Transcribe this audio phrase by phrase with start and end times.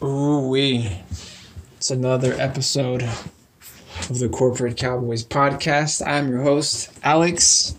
[0.00, 1.02] Ooh wee.
[1.76, 6.06] It's another episode of the Corporate Cowboys podcast.
[6.06, 7.74] I'm your host, Alex.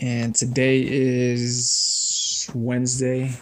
[0.00, 3.34] And today is Wednesday,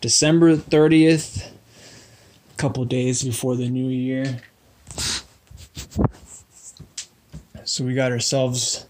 [0.00, 4.40] December 30th, a couple days before the new year.
[7.64, 8.86] So we got ourselves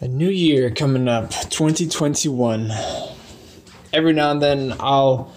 [0.00, 2.72] a new year coming up, 2021.
[3.92, 5.30] Every now and then I'll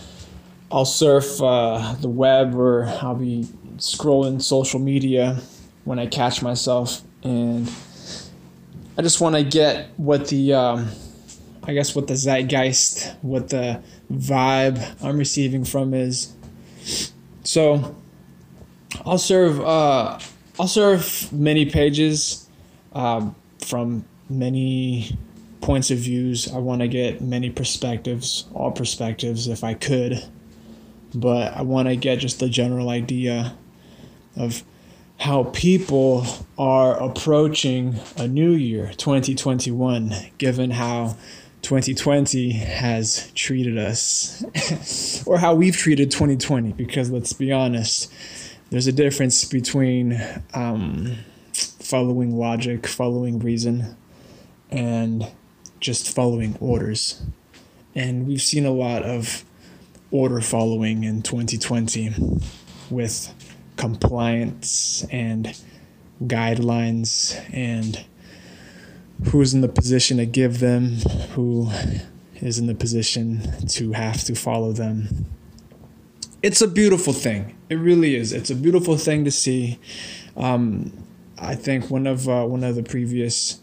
[0.75, 3.47] I'll surf uh, the web or I'll be
[3.77, 5.39] scrolling social media
[5.85, 7.71] when I catch myself, and
[8.97, 10.89] I just want to get what the, um,
[11.63, 16.33] I guess, what the zeitgeist, what the vibe I'm receiving from is.
[17.45, 17.95] So,
[19.05, 20.19] I'll serve, uh,
[20.59, 22.49] I'll serve many pages
[22.91, 25.17] um, from many
[25.61, 26.53] points of views.
[26.53, 30.21] I want to get many perspectives, all perspectives, if I could
[31.15, 33.55] but I want to get just the general idea
[34.35, 34.63] of
[35.17, 36.25] how people
[36.57, 41.15] are approaching a new year, 2021, given how
[41.61, 44.43] 2020 has treated us,
[45.25, 48.11] or how we've treated 2020, because let's be honest,
[48.69, 50.21] there's a difference between
[50.53, 51.15] um,
[51.53, 53.95] following logic, following reason,
[54.69, 55.31] and
[55.79, 57.21] just following orders.
[57.95, 59.45] And we've seen a lot of
[60.11, 62.13] order following in 2020
[62.89, 63.33] with
[63.77, 65.59] compliance and
[66.23, 68.05] guidelines and
[69.29, 70.97] who's in the position to give them,
[71.31, 71.69] who
[72.35, 75.25] is in the position to have to follow them.
[76.43, 77.55] It's a beautiful thing.
[77.69, 78.31] It really is.
[78.31, 79.79] It's a beautiful thing to see.
[80.37, 80.93] Um,
[81.37, 83.59] I think one of uh, one of the previous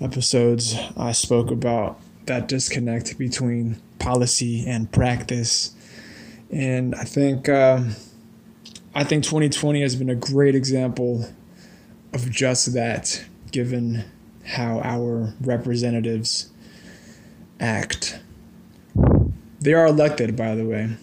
[0.00, 5.74] episodes I spoke about that disconnect between policy and practice
[6.50, 7.82] and I think uh,
[8.94, 11.28] I think 2020 has been a great example
[12.12, 14.04] of just that, given
[14.44, 16.50] how our representatives
[17.60, 18.18] act.
[19.60, 20.96] They are elected, by the way.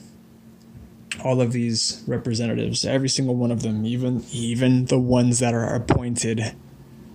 [1.24, 5.74] All of these representatives, every single one of them, even even the ones that are
[5.74, 6.56] appointed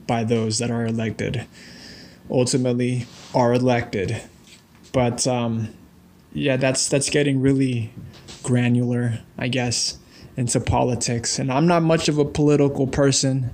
[0.07, 1.47] by those that are elected,
[2.31, 4.23] ultimately are elected.
[4.93, 5.75] But um,
[6.33, 7.93] yeah, that's that's getting really
[8.43, 9.99] granular, I guess,
[10.37, 11.39] into politics.
[11.39, 13.51] And I'm not much of a political person.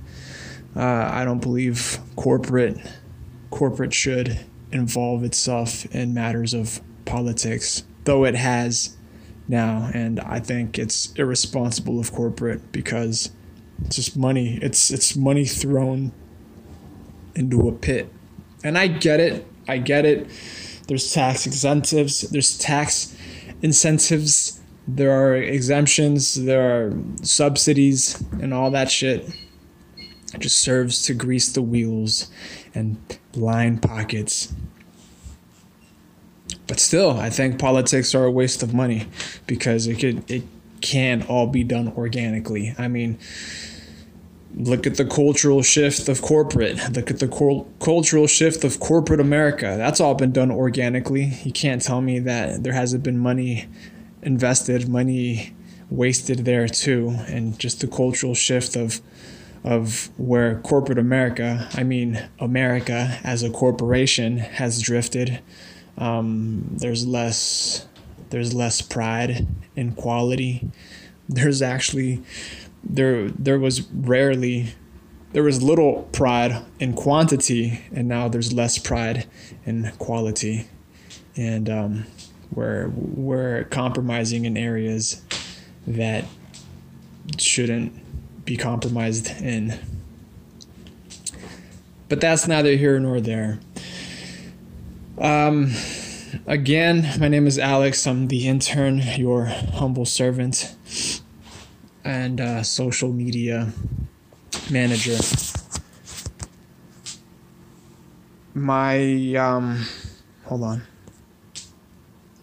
[0.75, 2.77] Uh, I don't believe corporate
[3.49, 4.39] corporate should
[4.71, 8.95] involve itself in matters of politics, though it has
[9.47, 9.89] now.
[9.93, 13.31] And I think it's irresponsible of corporate because
[13.85, 14.59] it's just money.
[14.61, 16.11] It's it's money thrown
[17.35, 18.11] into a pit.
[18.63, 19.47] And I get it.
[19.67, 20.27] I get it.
[20.89, 22.21] There's tax incentives.
[22.21, 23.15] There's tax
[23.61, 24.59] incentives
[24.95, 29.29] there are exemptions, there are subsidies, and all that shit.
[30.33, 32.29] It just serves to grease the wheels
[32.73, 32.97] and
[33.35, 34.53] line pockets.
[36.67, 39.07] But still, I think politics are a waste of money
[39.45, 40.43] because it could it
[40.81, 42.73] can't all be done organically.
[42.77, 43.19] I mean,
[44.59, 46.77] look at the cultural shift of corporate.
[46.95, 49.75] Look at the cor- cultural shift of corporate America.
[49.77, 51.33] That's all been done organically.
[51.43, 53.67] You can't tell me that there hasn't been money
[54.21, 55.55] invested, money
[55.89, 59.01] wasted there too, and just the cultural shift of
[59.61, 65.41] of where corporate America, I mean America as a corporation, has drifted.
[65.97, 67.87] Um, there's less
[68.29, 70.69] there's less pride in quality.
[71.27, 72.21] There's actually
[72.83, 74.73] there there was rarely
[75.31, 79.27] there was little pride in quantity, and now there's less pride
[79.65, 80.67] in quality,
[81.35, 82.05] and um,
[82.49, 85.21] where we're compromising in areas
[85.85, 86.25] that
[87.37, 87.93] shouldn't
[88.45, 89.77] be compromised in.
[92.07, 93.59] But that's neither here nor there.
[95.19, 95.73] Um,
[96.47, 98.07] again, my name is Alex.
[98.07, 100.75] I'm the intern, your humble servant,
[102.09, 103.71] and uh, social media
[104.71, 105.15] manager.
[108.55, 109.85] My, um,
[110.45, 110.81] hold on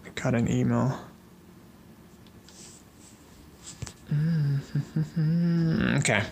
[0.05, 0.97] I got an email.
[5.97, 6.23] Okay.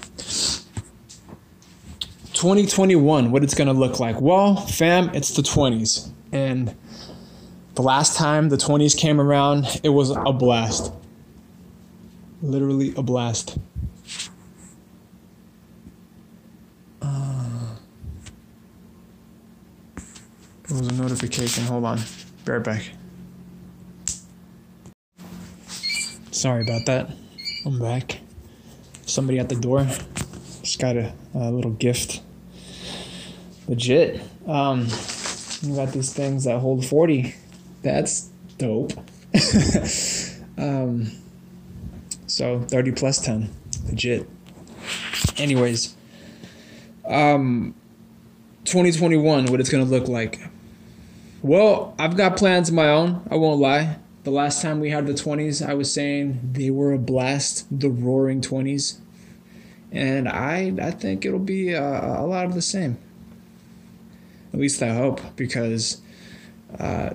[2.31, 4.21] 2021, what it's going to look like.
[4.21, 6.09] Well, fam, it's the 20s.
[6.31, 6.73] And
[7.73, 10.93] the last time the 20s came around, it was a blast.
[12.41, 13.57] Literally a blast.
[17.01, 17.75] Uh,
[20.67, 21.63] there was a notification.
[21.65, 21.99] Hold on.
[22.43, 22.83] Bear back.
[26.31, 27.09] Sorry about that.
[27.65, 28.19] I'm back.
[29.05, 29.87] Somebody at the door.
[30.61, 32.21] Just got a, a little gift.
[33.67, 34.21] Legit.
[34.45, 34.87] Um,
[35.63, 37.33] we got these things that hold 40.
[37.81, 38.93] That's dope.
[40.57, 41.11] um,
[42.35, 43.49] so 30 plus 10.
[43.87, 44.27] Legit.
[45.37, 45.95] Anyways,
[47.07, 47.73] um,
[48.65, 50.41] 2021, what it's going to look like.
[51.41, 53.25] Well, I've got plans of my own.
[53.31, 53.99] I won't lie.
[54.23, 57.89] The last time we had the 20s, I was saying they were a blast, the
[57.89, 58.97] roaring 20s.
[59.93, 62.97] And I, I think it'll be uh, a lot of the same.
[64.53, 66.01] At least I hope, because,
[66.79, 67.11] uh,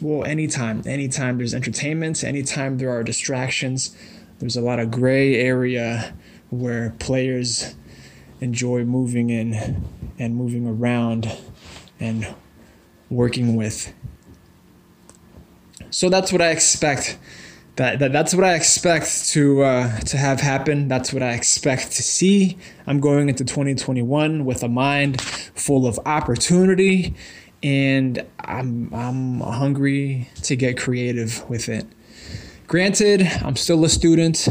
[0.00, 3.96] well, anytime, anytime there's entertainment, anytime there are distractions,
[4.40, 6.14] there's a lot of gray area
[6.50, 7.76] where players
[8.40, 9.86] enjoy moving in
[10.18, 11.38] and moving around
[12.00, 12.34] and
[13.08, 13.94] working with
[15.90, 17.18] so that's what I expect.
[17.76, 20.88] That, that that's what I expect to uh, to have happen.
[20.88, 22.58] That's what I expect to see.
[22.86, 27.14] I'm going into 2021 with a mind full of opportunity,
[27.62, 31.86] and I'm I'm hungry to get creative with it.
[32.70, 34.46] Granted, I'm still a student.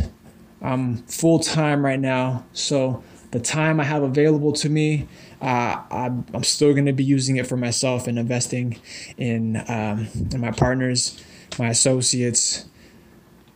[0.62, 3.02] I'm full time right now, so
[3.32, 5.08] the time I have available to me,
[5.42, 8.78] uh, I'm, still going to be using it for myself and investing
[9.16, 11.24] in um, in my partners
[11.58, 12.66] my associates,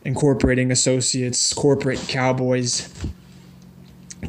[0.02, 2.88] incorporating associates, corporate cowboys,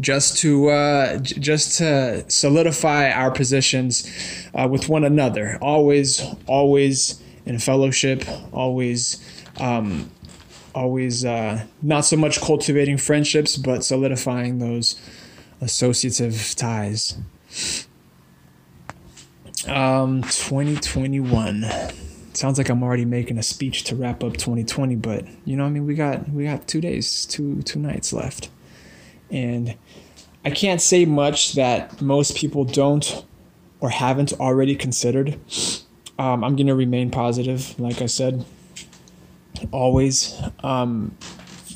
[0.01, 4.05] just to uh, just to solidify our positions
[4.53, 5.57] uh, with one another.
[5.61, 8.25] Always, always in fellowship.
[8.51, 9.23] Always.
[9.61, 10.11] Um,
[10.75, 14.99] always uh, not so much cultivating friendships, but solidifying those
[15.61, 17.17] associative ties.
[19.67, 21.65] Um, 2021
[22.33, 25.69] sounds like I'm already making a speech to wrap up 2020, but you know, I
[25.69, 28.49] mean, we got we got two days, two two nights left,
[29.31, 29.75] and
[30.43, 33.25] I can't say much that most people don't
[33.79, 35.39] or haven't already considered.
[36.19, 38.45] Um, I'm gonna remain positive, like I said,
[39.75, 40.41] always.
[40.63, 41.17] Um,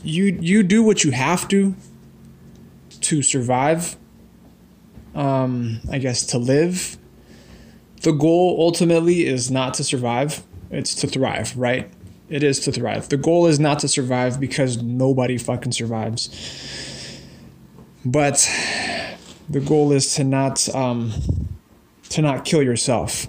[0.03, 1.75] you you do what you have to
[3.01, 3.97] to survive.
[5.15, 6.97] Um, I guess to live.
[8.01, 11.91] The goal ultimately is not to survive it's to thrive, right?
[12.29, 13.09] It is to thrive.
[13.09, 16.29] The goal is not to survive because nobody fucking survives.
[18.05, 18.47] But
[19.49, 21.11] the goal is to not um,
[22.09, 23.27] to not kill yourself.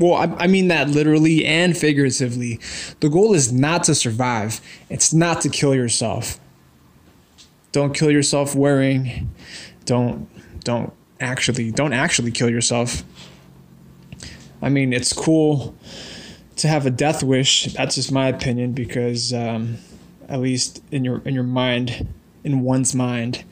[0.00, 2.58] Well, I, I mean that literally and figuratively.
[3.00, 4.62] The goal is not to survive.
[4.88, 6.40] It's not to kill yourself.
[7.72, 9.30] Don't kill yourself worrying.
[9.84, 10.26] Don't
[10.64, 13.04] don't actually don't actually kill yourself.
[14.62, 15.76] I mean, it's cool
[16.56, 17.72] to have a death wish.
[17.74, 19.76] That's just my opinion because, um,
[20.30, 22.08] at least in your in your mind,
[22.42, 23.44] in one's mind,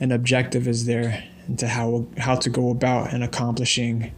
[0.00, 4.12] an objective is there into how how to go about and accomplishing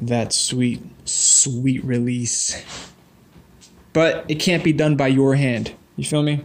[0.00, 2.64] that sweet sweet release.
[3.92, 5.74] But it can't be done by your hand.
[5.96, 6.44] You feel me?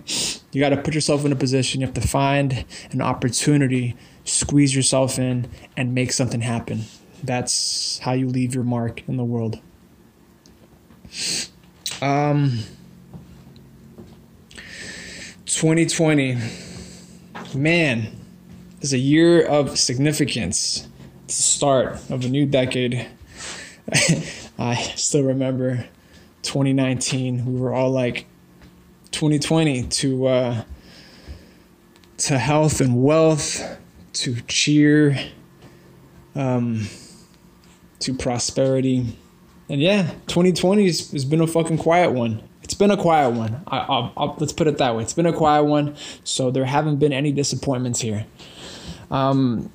[0.51, 1.81] You got to put yourself in a position.
[1.81, 5.47] You have to find an opportunity, squeeze yourself in,
[5.77, 6.85] and make something happen.
[7.23, 9.59] That's how you leave your mark in the world.
[12.01, 12.59] Um,
[15.45, 16.37] 2020,
[17.55, 18.11] man,
[18.81, 20.87] is a year of significance.
[21.25, 23.07] It's the start of a new decade.
[24.59, 25.85] I still remember
[26.43, 27.45] 2019.
[27.45, 28.25] We were all like,
[29.11, 30.63] 2020 to uh,
[32.17, 33.77] to health and wealth,
[34.13, 35.17] to cheer.
[36.35, 36.87] Um,
[38.05, 39.17] to prosperity.
[39.67, 42.47] And yeah, 2020 has been a fucking quiet one.
[42.61, 43.63] It's been a quiet one.
[43.67, 45.01] I, I'll, I'll, let's put it that way.
[45.01, 45.95] It's been a quiet one.
[46.23, 48.25] So there haven't been any disappointments here.
[49.09, 49.71] Um,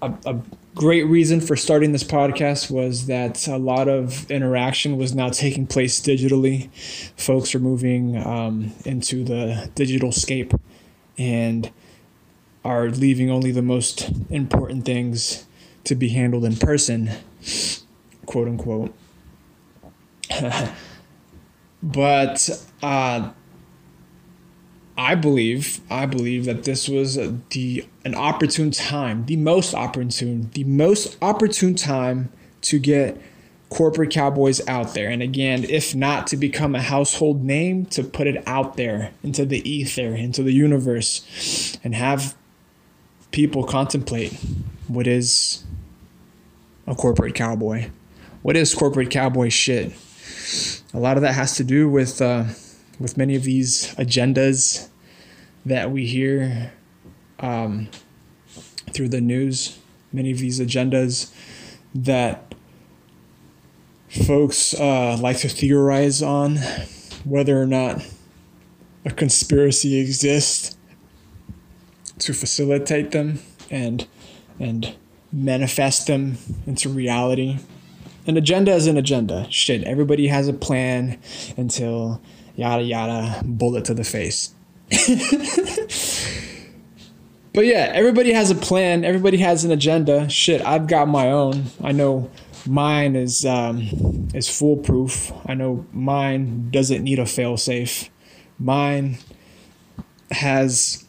[0.00, 0.40] a, a
[0.76, 5.66] great reason for starting this podcast was that a lot of interaction was now taking
[5.66, 6.70] place digitally.
[7.16, 10.52] Folks are moving um, into the digital scape
[11.16, 11.72] and
[12.62, 15.46] are leaving only the most important things
[15.84, 17.10] to be handled in person
[18.26, 18.94] quote unquote.
[21.82, 23.30] but uh,
[24.98, 27.16] I believe I believe that this was
[27.50, 33.20] the an opportune time, the most opportune, the most opportune time to get
[33.68, 35.08] corporate cowboys out there.
[35.08, 39.44] And again, if not to become a household name, to put it out there into
[39.44, 42.34] the ether, into the universe, and have
[43.32, 44.38] people contemplate
[44.86, 45.64] what is
[46.86, 47.90] a corporate cowboy.
[48.42, 49.92] What is corporate cowboy shit?
[50.94, 52.44] A lot of that has to do with uh,
[52.98, 54.88] with many of these agendas
[55.64, 56.72] that we hear
[57.40, 57.88] um,
[58.92, 59.78] through the news,
[60.12, 61.32] many of these agendas
[61.94, 62.54] that
[64.26, 66.56] folks uh, like to theorize on
[67.24, 68.04] whether or not
[69.04, 70.76] a conspiracy exists
[72.18, 74.06] to facilitate them and
[74.58, 74.96] and
[75.32, 77.58] manifest them into reality.
[78.26, 79.46] An agenda is an agenda.
[79.50, 81.20] Shit, everybody has a plan
[81.56, 82.22] until
[82.56, 84.52] yada yada, bullet to the face.
[87.52, 89.04] but yeah, everybody has a plan.
[89.04, 90.28] Everybody has an agenda.
[90.28, 91.66] Shit, I've got my own.
[91.82, 92.30] I know
[92.66, 95.32] mine is um, is foolproof.
[95.46, 98.08] I know mine doesn't need a failsafe.
[98.58, 99.18] Mine
[100.30, 101.06] has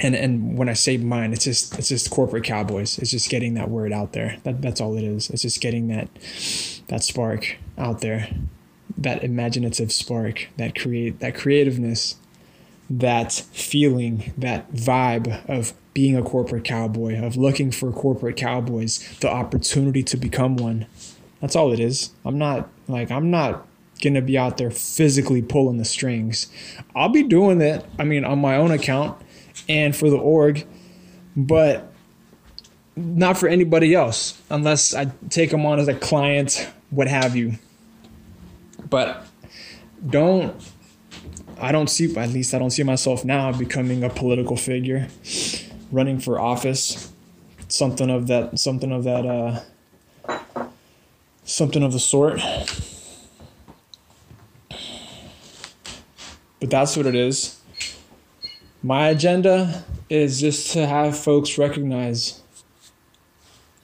[0.00, 2.98] and and when I say mine, it's just it's just corporate cowboys.
[2.98, 4.38] It's just getting that word out there.
[4.42, 5.30] That that's all it is.
[5.30, 6.08] It's just getting that
[6.88, 8.28] that spark out there,
[8.96, 12.16] that imaginative spark, that create that creativeness,
[12.88, 19.30] that feeling, that vibe of being a corporate cowboy, of looking for corporate cowboys, the
[19.30, 20.86] opportunity to become one.
[21.40, 22.10] That's all it is.
[22.24, 23.66] I'm not like I'm not
[24.02, 26.48] gonna be out there physically pulling the strings.
[26.94, 27.84] I'll be doing it.
[27.98, 29.20] I mean, on my own account
[29.68, 30.66] and for the org,
[31.36, 31.92] but
[32.96, 37.54] not for anybody else unless I take them on as a client, what have you.
[38.88, 39.26] But
[40.06, 40.54] don't
[41.60, 45.08] I don't see at least I don't see myself now becoming a political figure,
[45.90, 47.12] running for office,
[47.68, 49.60] something of that something of that uh
[51.44, 52.40] something of the sort.
[56.60, 57.60] But that's what it is.
[58.82, 62.42] My agenda is just to have folks recognize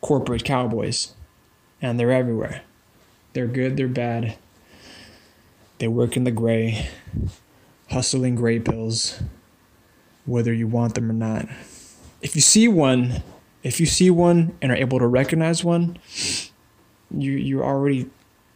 [0.00, 1.14] corporate cowboys,
[1.80, 2.62] and they're everywhere.
[3.32, 4.36] They're good, they're bad.
[5.80, 6.88] They work in the gray,
[7.88, 9.22] hustling gray pills,
[10.26, 11.48] whether you want them or not.
[12.20, 13.22] If you see one,
[13.62, 15.98] if you see one and are able to recognize one,
[17.10, 18.10] you you're already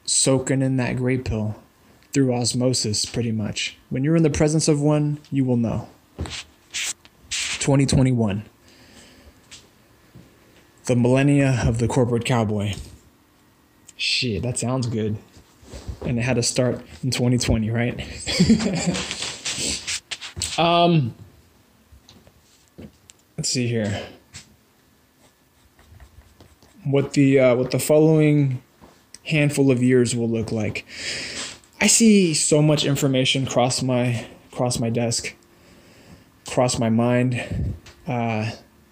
[0.04, 1.57] soaking in that gray pill
[2.12, 3.78] through osmosis pretty much.
[3.88, 5.88] When you're in the presence of one, you will know.
[7.31, 8.45] 2021.
[10.85, 12.75] The millennia of the corporate cowboy.
[13.97, 15.16] Shit, that sounds good.
[16.04, 18.00] And it had to start in 2020, right?
[20.59, 21.14] um
[23.37, 24.07] let's see here.
[26.85, 28.62] What the uh, what the following
[29.25, 30.85] handful of years will look like.
[31.81, 35.35] I see so much information cross my cross my desk
[36.47, 37.75] cross my mind,
[38.07, 38.50] uh,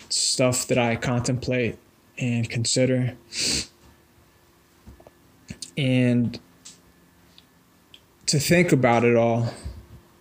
[0.08, 1.78] stuff that I contemplate
[2.18, 3.16] and consider.
[5.76, 6.38] And
[8.32, 9.52] to think about it all,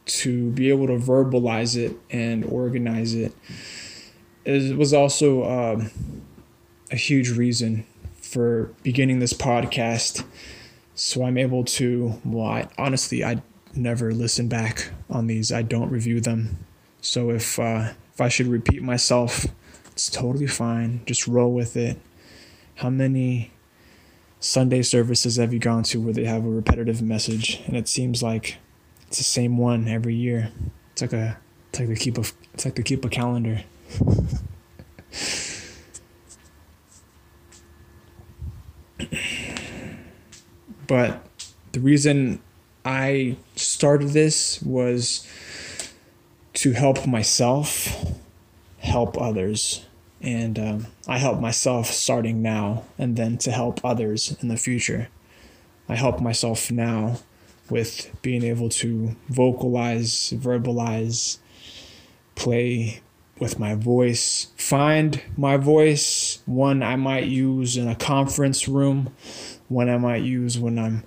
[0.06, 3.34] to be able to verbalize it and organize it,
[4.44, 5.90] is, was also um,
[6.92, 7.86] a huge reason
[8.22, 10.26] for beginning this podcast.
[10.94, 13.42] So I'm able to, well, I, honestly, I
[13.76, 15.50] never listen back on these.
[15.54, 16.66] I don't review them.
[17.00, 19.46] So if uh, if I should repeat myself,
[19.94, 21.02] it's totally fine.
[21.06, 21.98] Just roll with it.
[22.76, 23.52] How many
[24.42, 28.24] Sunday services have you gone to where they have a repetitive message and it seems
[28.24, 28.58] like
[29.08, 30.52] it's the same one every year?
[30.92, 31.38] It's like a
[31.70, 33.64] it's like to keep a it's like to keep a calendar.
[40.88, 41.24] but
[41.74, 42.42] the reason
[42.84, 45.28] I started this was
[46.56, 48.20] to help myself
[48.80, 49.86] help others.
[50.22, 55.10] And um, I help myself starting now and then to help others in the future.
[55.90, 57.18] I help myself now
[57.70, 61.40] with being able to vocalize, verbalize,
[62.36, 63.02] play
[63.40, 69.14] with my voice, find my voice, one I might use in a conference room,
[69.68, 71.04] one I might use when I'm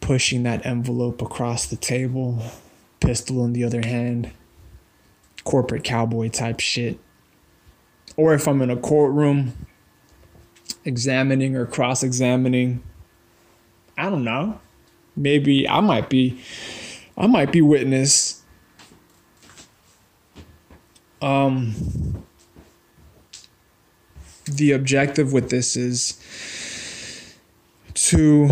[0.00, 2.42] pushing that envelope across the table,
[2.98, 4.32] pistol in the other hand
[5.44, 6.98] corporate cowboy type shit.
[8.16, 9.66] Or if I'm in a courtroom
[10.84, 12.82] examining or cross examining,
[13.96, 14.60] I don't know.
[15.16, 16.40] Maybe I might be
[17.16, 18.42] I might be witness.
[21.20, 22.24] Um
[24.44, 26.18] the objective with this is
[27.94, 28.50] to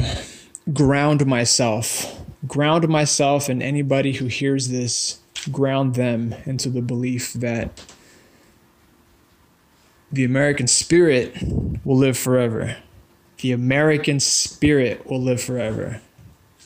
[0.72, 5.18] ground myself, ground myself and anybody who hears this
[5.50, 7.84] ground them into the belief that
[10.12, 11.36] the American spirit
[11.84, 12.76] will live forever.
[13.40, 16.00] The American spirit will live forever.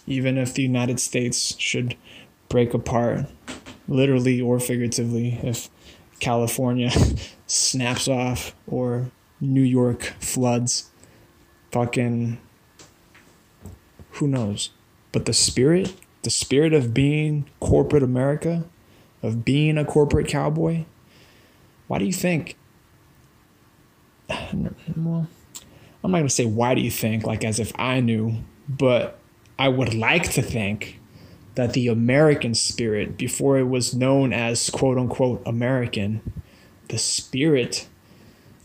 [0.07, 1.97] Even if the United States should
[2.49, 3.27] break apart,
[3.89, 5.69] literally or figuratively, if
[6.21, 6.91] California
[7.47, 9.11] snaps off or
[9.41, 10.91] New York floods.
[11.73, 12.39] Fucking
[14.13, 14.71] who knows?
[15.13, 18.65] But the spirit, the spirit of being corporate America,
[19.23, 20.85] of being a corporate cowboy,
[21.89, 22.57] why do you think?
[24.29, 25.29] Well,
[26.03, 28.39] I'm not going to say why do you think, like as if I knew,
[28.69, 29.19] but
[29.59, 31.01] I would like to think
[31.55, 36.21] that the American spirit, before it was known as quote unquote American,
[36.89, 37.89] the spirit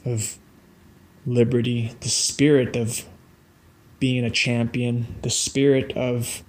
[0.06, 0.38] of
[1.26, 3.06] liberty, the spirit of
[4.00, 6.44] being a champion, the spirit of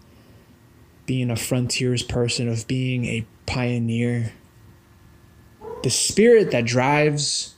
[1.07, 4.33] being a frontiers person, of being a pioneer,
[5.83, 7.55] the spirit that drives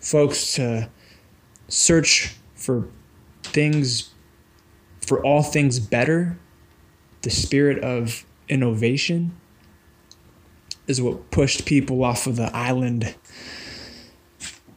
[0.00, 0.90] folks to
[1.68, 2.88] search for
[3.42, 4.10] things,
[5.00, 6.38] for all things better,
[7.22, 9.34] the spirit of innovation
[10.86, 13.14] is what pushed people off of the island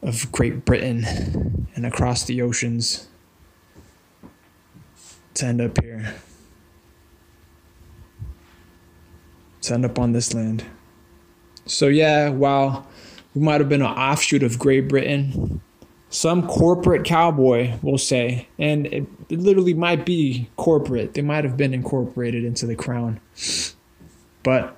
[0.02, 3.08] of Great Britain and across the oceans
[5.36, 6.16] to end up here.
[9.62, 10.64] To end up on this land.
[11.66, 12.88] So, yeah, while
[13.36, 15.62] we might have been an offshoot of Great Britain,
[16.10, 21.56] some corporate cowboy will say, and it, it literally might be corporate, they might have
[21.56, 23.20] been incorporated into the crown.
[24.42, 24.76] But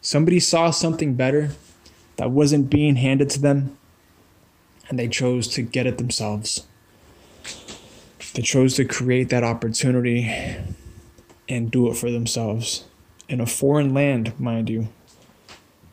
[0.00, 1.50] somebody saw something better
[2.16, 3.76] that wasn't being handed to them,
[4.88, 6.66] and they chose to get it themselves.
[8.34, 10.56] They chose to create that opportunity
[11.48, 12.84] and do it for themselves
[13.28, 14.88] in a foreign land, mind you.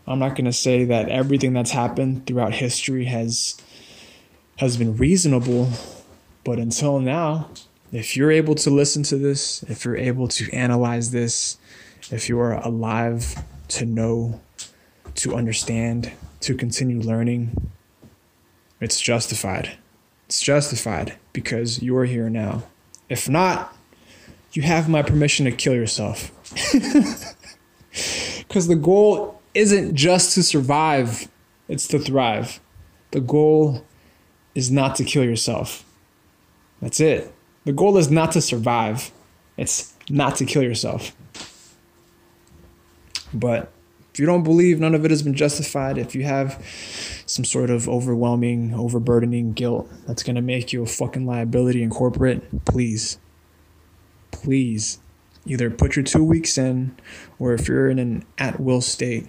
[0.05, 3.61] I'm not going to say that everything that's happened throughout history has
[4.57, 5.69] has been reasonable,
[6.43, 7.49] but until now,
[7.91, 11.57] if you're able to listen to this, if you're able to analyze this,
[12.11, 13.35] if you are alive
[13.69, 14.41] to know,
[15.15, 17.71] to understand, to continue learning,
[18.79, 19.77] it's justified.
[20.27, 22.63] It's justified because you're here now.
[23.09, 23.75] If not,
[24.51, 26.31] you have my permission to kill yourself.
[28.47, 31.27] Because the goal isn't just to survive,
[31.67, 32.59] it's to thrive.
[33.11, 33.85] The goal
[34.57, 35.85] is not to kill yourself.
[36.81, 37.31] That's it.
[37.65, 39.11] The goal is not to survive,
[39.55, 41.15] it's not to kill yourself.
[43.31, 43.71] But
[44.11, 46.65] if you don't believe none of it has been justified, if you have
[47.27, 51.91] some sort of overwhelming, overburdening guilt that's going to make you a fucking liability in
[51.91, 53.19] corporate, please,
[54.31, 54.97] please
[55.45, 56.97] either put your two weeks in,
[57.37, 59.27] or if you're in an at will state,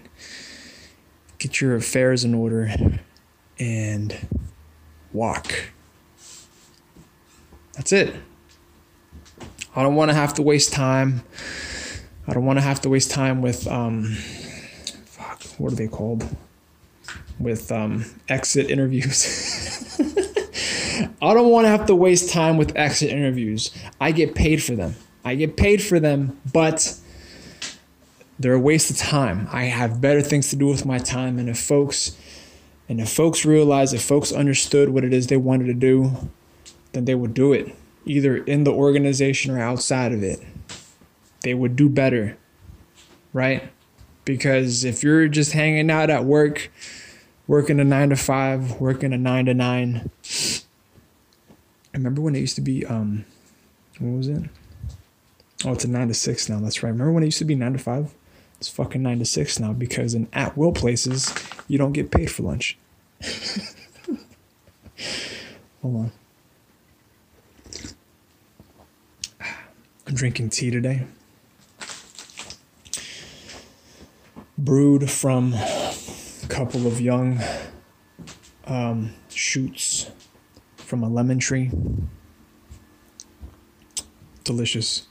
[1.38, 2.72] get your affairs in order
[3.58, 4.16] and
[5.12, 5.70] walk.
[7.74, 8.14] That's it.
[9.74, 11.22] I don't want to have to waste time.
[12.26, 14.04] I don't want to have to waste time with um
[15.06, 16.24] fuck, what are they called?
[17.38, 19.96] With um exit interviews.
[21.22, 23.70] I don't want to have to waste time with exit interviews.
[24.00, 24.96] I get paid for them.
[25.24, 26.98] I get paid for them, but
[28.38, 29.48] they're a waste of time.
[29.52, 32.16] I have better things to do with my time and if folks
[32.88, 36.31] and if folks realized, if folks understood what it is they wanted to do,
[36.92, 37.74] then they would do it,
[38.07, 40.40] either in the organization or outside of it.
[41.42, 42.37] They would do better,
[43.33, 43.70] right?
[44.24, 46.70] Because if you're just hanging out at work,
[47.46, 50.11] working a nine to five, working a nine to nine,
[51.92, 53.24] remember when it used to be, um,
[53.98, 54.42] what was it?
[55.64, 56.61] Oh, it's a nine to six now.
[56.61, 56.90] That's right.
[56.90, 58.14] Remember when it used to be nine to five?
[58.59, 61.35] It's fucking nine to six now because in at will places,
[61.68, 62.76] you don't get paid for lunch.
[65.83, 66.12] Hold on.
[70.07, 71.07] I'm drinking tea today.
[74.57, 75.94] Brewed from a
[76.48, 77.40] couple of young
[78.66, 80.11] um, shoots
[80.76, 81.70] from a lemon tree.
[84.44, 85.07] Delicious.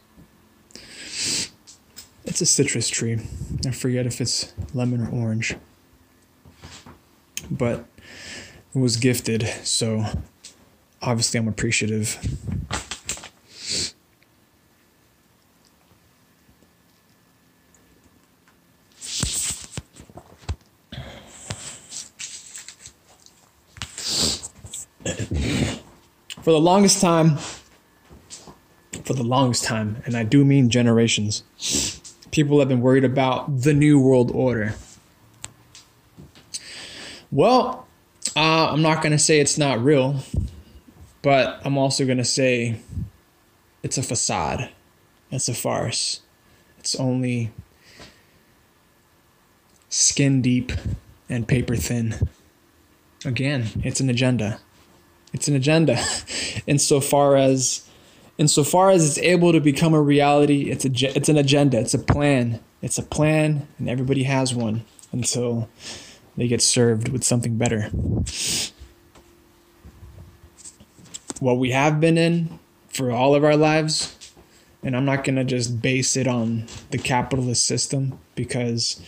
[2.26, 3.20] It's a citrus tree.
[3.66, 5.56] I forget if it's lemon or orange.
[7.50, 7.86] But
[8.74, 10.06] was gifted, so
[11.02, 12.20] obviously I'm appreciative.
[26.44, 27.38] For the longest time,
[29.04, 31.44] for the longest time, and I do mean generations,
[32.32, 34.76] people have been worried about the New World Order.
[37.32, 37.88] Well,
[38.36, 40.22] uh, I'm not going to say it's not real,
[41.22, 42.80] but I'm also going to say
[43.84, 44.70] it's a facade.
[45.32, 46.22] It's a farce.
[46.80, 47.52] It's only
[49.90, 50.72] skin deep
[51.28, 52.30] and paper thin.
[53.26, 54.60] Again, it's an agenda.
[55.34, 56.00] It's an agenda.
[56.68, 57.88] insofar as
[58.38, 62.00] insofar as it's able to become a reality, it's a it's an agenda, it's a
[62.00, 62.62] plan.
[62.82, 65.68] It's a plan and everybody has one until
[66.38, 67.90] they get served with something better.
[71.40, 74.34] What we have been in for all of our lives,
[74.84, 79.02] and I'm not going to just base it on the capitalist system because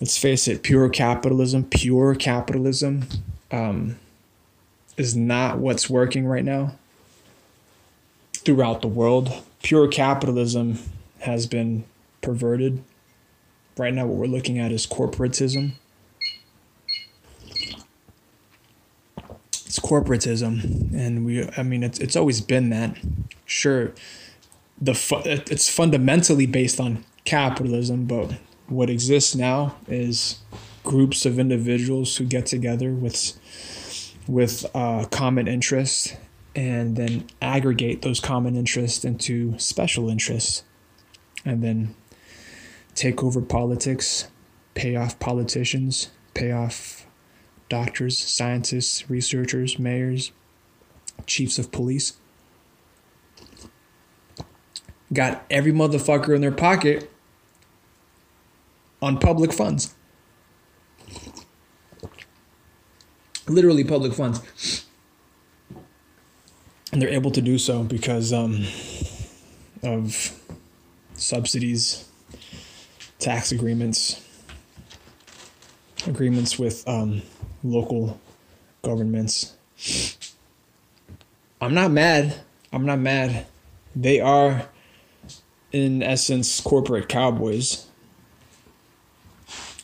[0.00, 3.06] let's face it, pure capitalism, pure capitalism
[3.50, 3.96] um,
[4.96, 6.76] is not what's working right now
[8.32, 9.42] throughout the world.
[9.62, 10.78] Pure capitalism
[11.20, 11.84] has been
[12.22, 12.82] perverted.
[13.76, 15.72] Right now, what we're looking at is corporatism.
[19.76, 22.96] It's corporatism, and we, I mean, it's, it's always been that.
[23.44, 23.92] Sure,
[24.80, 30.38] the fu- it's fundamentally based on capitalism, but what exists now is
[30.82, 33.38] groups of individuals who get together with
[34.26, 36.14] with uh, common interests
[36.54, 40.62] and then aggregate those common interests into special interests
[41.44, 41.94] and then
[42.94, 44.28] take over politics
[44.74, 46.95] pay off politicians pay off
[47.68, 50.32] doctors scientists researchers mayors
[51.26, 52.14] chiefs of police
[55.12, 57.10] got every motherfucker in their pocket
[59.00, 59.94] on public funds.
[63.46, 64.84] Literally public funds.
[66.92, 68.64] And they're able to do so because um,
[69.82, 70.40] of
[71.14, 72.08] subsidies,
[73.18, 74.25] tax agreements,
[76.06, 77.22] agreements with um,
[77.62, 78.20] local
[78.82, 79.54] governments.
[81.60, 82.40] I'm not mad.
[82.72, 83.46] I'm not mad.
[83.94, 84.68] They are,
[85.72, 87.86] in essence, corporate cowboys.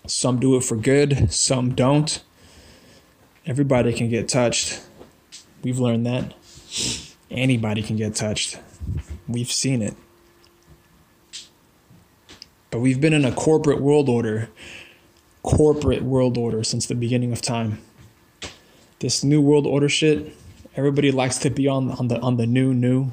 [0.06, 2.22] Some do it for good, some don't.
[3.46, 4.82] Everybody can get touched.
[5.62, 6.34] We've learned that.
[7.30, 8.58] Anybody can get touched.
[9.28, 9.94] We've seen it.
[12.70, 14.48] But we've been in a corporate world order,
[15.42, 17.78] corporate world order since the beginning of time.
[19.00, 20.34] This new world order shit,
[20.76, 23.12] everybody likes to be on on the on the new new.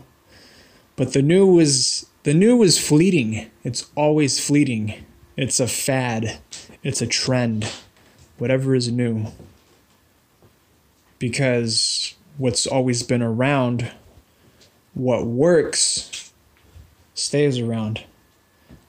[0.96, 3.50] But the new was the new is fleeting.
[3.64, 5.06] It's always fleeting.
[5.36, 6.40] It's a fad.
[6.84, 7.72] It's a trend.
[8.38, 9.28] Whatever is new.
[11.18, 13.92] Because what's always been around,
[14.94, 16.32] what works,
[17.14, 18.04] stays around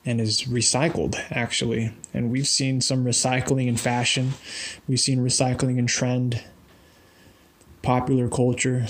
[0.05, 1.93] and is recycled, actually.
[2.15, 4.33] And we've seen some recycling in fashion,
[4.89, 6.43] we've seen recycling in trend,
[7.83, 8.87] popular culture,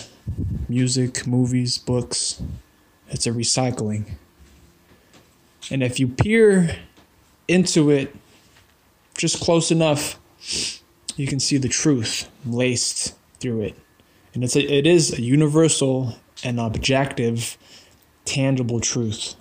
[0.68, 2.42] music, movies, books.
[3.08, 4.12] It's a recycling.
[5.70, 6.76] And if you peer
[7.48, 8.14] into it
[9.16, 10.18] just close enough,
[11.16, 13.76] you can see the truth laced through it.
[14.32, 17.58] And it's a, it is a universal and objective,
[18.24, 19.34] tangible truth.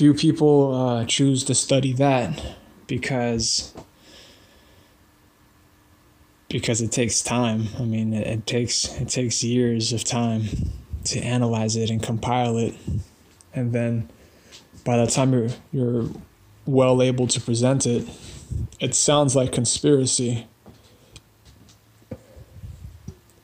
[0.00, 3.74] Few people uh, choose to study that because
[6.48, 7.68] because it takes time.
[7.78, 10.44] I mean, it, it takes it takes years of time
[11.04, 12.74] to analyze it and compile it,
[13.52, 14.08] and then
[14.86, 16.08] by the time you're you're
[16.64, 18.08] well able to present it,
[18.78, 20.46] it sounds like conspiracy.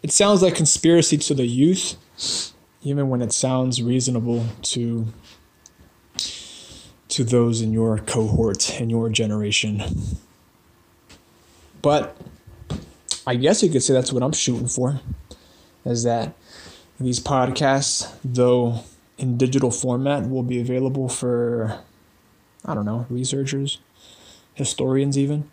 [0.03, 1.97] It sounds like conspiracy to the youth,
[2.83, 5.13] even when it sounds reasonable to
[7.17, 9.83] to those in your cohort in your generation.
[11.81, 12.15] But
[13.27, 15.01] I guess you could say that's what I'm shooting for.
[15.87, 16.35] Is that
[17.01, 18.81] these podcasts, though
[19.17, 21.81] in digital format will be available for,
[22.67, 23.79] I don't know, researchers,
[24.53, 25.51] historians, even.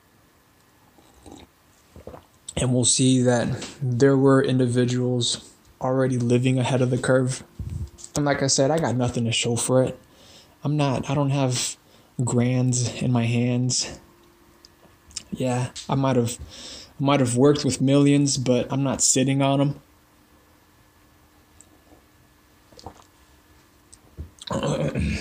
[2.57, 5.49] And we'll see that there were individuals
[5.79, 7.41] already living ahead of the curve.
[8.17, 9.97] And like I said, I got nothing to show for it.
[10.63, 11.75] I'm not, I don't have
[12.23, 13.99] grands in my hands.
[15.31, 16.37] Yeah, I might have
[16.99, 19.81] I might have worked with millions, but I'm not sitting on them.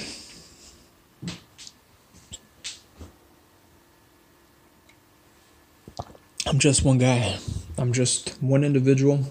[6.46, 7.38] I'm just one guy.
[7.78, 9.24] I'm just one individual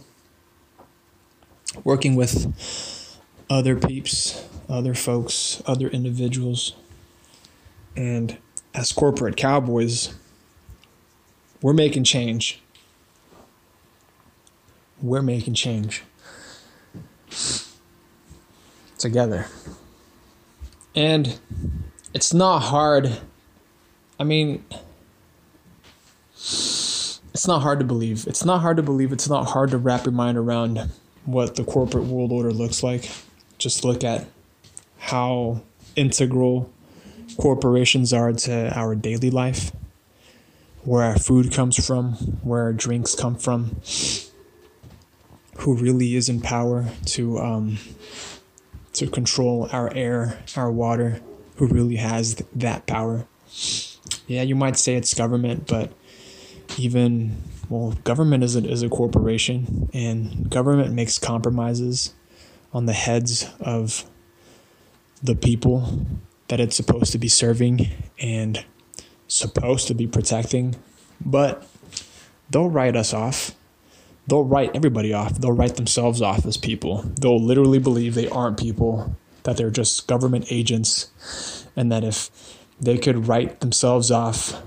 [1.84, 3.20] working with
[3.50, 6.74] other peeps, other folks, other individuals.
[7.96, 8.38] And
[8.74, 10.14] as corporate cowboys,
[11.62, 12.62] we're making change.
[15.02, 16.04] We're making change
[18.98, 19.48] together.
[20.96, 21.40] And
[22.14, 23.20] it's not hard.
[24.20, 24.64] I mean,
[26.36, 28.28] it's not hard to believe.
[28.28, 29.12] It's not hard to believe.
[29.12, 30.92] It's not hard to wrap your mind around
[31.26, 33.10] what the corporate world order looks like.
[33.58, 34.28] Just look at
[35.12, 35.62] how
[35.98, 36.72] integral
[37.38, 39.74] corporations are to our daily life,
[40.84, 43.76] where our food comes from, where our drinks come from,
[45.58, 47.78] who really is in power to um,
[48.94, 51.22] to control our air, our water,
[51.58, 53.28] who really has that power.
[54.28, 55.92] Yeah, you might say it's government, but
[56.78, 57.36] even
[57.70, 62.14] well, government is a, is a corporation, and government makes compromises
[62.74, 64.06] on the heads of
[65.24, 66.06] the people
[66.48, 67.88] that it's supposed to be serving
[68.20, 68.66] and
[69.28, 70.76] supposed to be protecting,
[71.24, 71.66] but
[72.50, 73.56] they'll write us off.
[74.28, 75.36] They'll write everybody off.
[75.36, 77.04] They'll write themselves off as people.
[77.20, 82.30] They'll literally believe they aren't people, that they're just government agents, and that if
[82.80, 84.62] they could write themselves off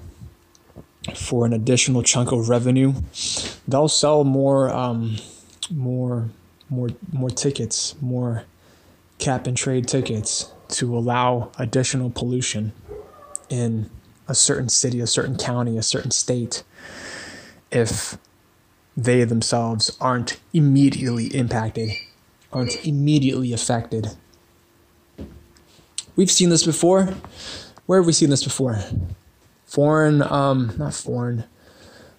[1.14, 2.94] for an additional chunk of revenue,
[3.68, 5.16] they'll sell more, um,
[5.70, 6.30] more,
[6.70, 8.44] more, more tickets, more
[9.18, 12.72] cap and trade tickets to allow additional pollution
[13.48, 13.90] in
[14.26, 16.62] a certain city, a certain county, a certain state,
[17.70, 18.16] if
[18.96, 21.90] they themselves aren't immediately impacted,
[22.52, 24.16] aren't immediately affected.
[26.16, 27.14] We've seen this before.
[27.86, 28.78] Where have we seen this before?
[29.66, 31.44] Foreign, um, not foreign,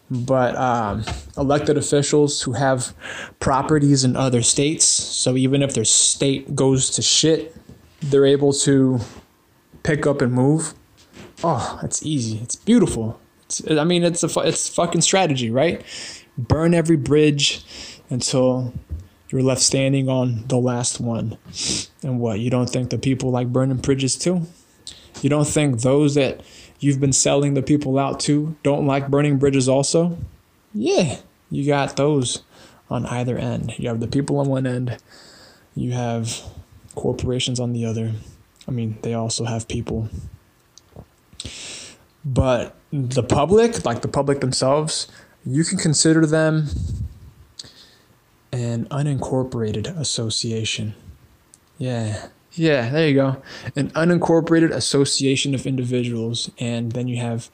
[0.09, 1.03] but um,
[1.37, 2.93] elected officials who have
[3.39, 4.85] properties in other states.
[4.85, 7.55] So even if their state goes to shit,
[8.01, 8.99] they're able to
[9.83, 10.73] pick up and move.
[11.43, 12.39] Oh, it's easy.
[12.39, 13.19] It's beautiful.
[13.45, 15.83] It's, I mean, it's a it's fucking strategy, right?
[16.37, 17.63] Burn every bridge
[18.09, 18.73] until
[19.29, 21.37] you're left standing on the last one.
[22.03, 22.39] And what?
[22.39, 24.47] You don't think the people like burning bridges too?
[25.21, 26.41] You don't think those that
[26.85, 30.17] you've been selling the people out to don't like burning bridges also?
[30.73, 31.17] Yeah,
[31.49, 32.43] you got those
[32.91, 33.73] on either end.
[33.79, 34.97] You have the people on one end,
[35.73, 36.41] you have
[36.93, 38.13] corporations on the other.
[38.67, 40.09] I mean, they also have people.
[42.23, 45.07] But the public, like the public themselves,
[45.43, 46.67] you can consider them
[48.51, 50.95] an unincorporated association.
[51.77, 52.27] Yeah.
[52.55, 53.41] Yeah, there you go.
[53.75, 56.49] An unincorporated association of individuals.
[56.57, 57.49] And then you have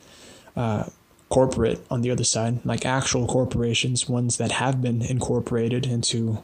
[0.56, 0.86] uh,
[1.30, 6.44] corporate on the other side, like actual corporations, ones that have been incorporated into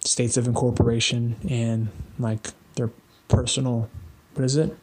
[0.00, 1.88] states of incorporation and
[2.18, 2.90] like their
[3.28, 3.88] personal,
[4.34, 4.76] what is it?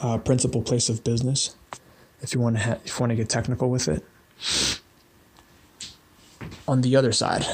[0.00, 1.54] Uh, principal place of business.
[2.20, 4.04] If you want to, ha- if you want to get technical with it.
[6.66, 7.46] On the other side,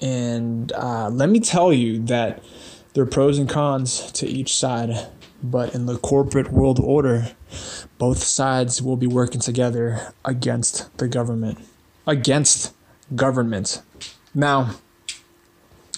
[0.00, 2.42] and uh, let me tell you that
[2.94, 5.08] there are pros and cons to each side.
[5.42, 7.34] But in the corporate world order,
[7.96, 11.58] both sides will be working together against the government.
[12.06, 12.74] Against
[13.14, 13.80] government.
[14.34, 14.76] Now,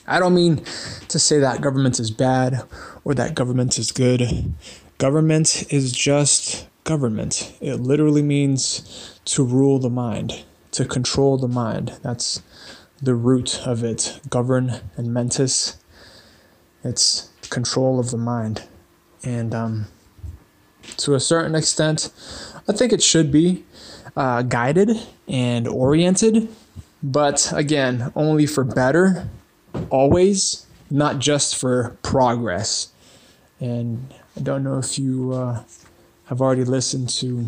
[0.06, 0.64] I don't mean
[1.08, 2.62] to say that government is bad
[3.04, 4.52] or that government is good.
[4.98, 7.52] Government is just government.
[7.60, 11.98] It literally means to rule the mind, to control the mind.
[12.02, 12.42] That's
[13.02, 14.20] the root of it.
[14.30, 15.76] Govern and mentis.
[16.84, 18.64] It's control of the mind.
[19.24, 19.86] And um,
[20.98, 22.10] to a certain extent,
[22.68, 23.64] I think it should be
[24.16, 24.90] uh, guided
[25.28, 26.48] and oriented
[27.02, 29.28] but again, only for better,
[29.90, 32.92] always, not just for progress.
[33.60, 35.64] And I don't know if you uh,
[36.26, 37.46] have already listened to,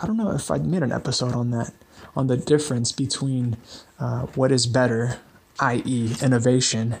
[0.00, 1.72] I don't know if I made an episode on that,
[2.14, 3.56] on the difference between
[3.98, 5.18] uh, what is better,
[5.60, 6.96] i.e., innovation,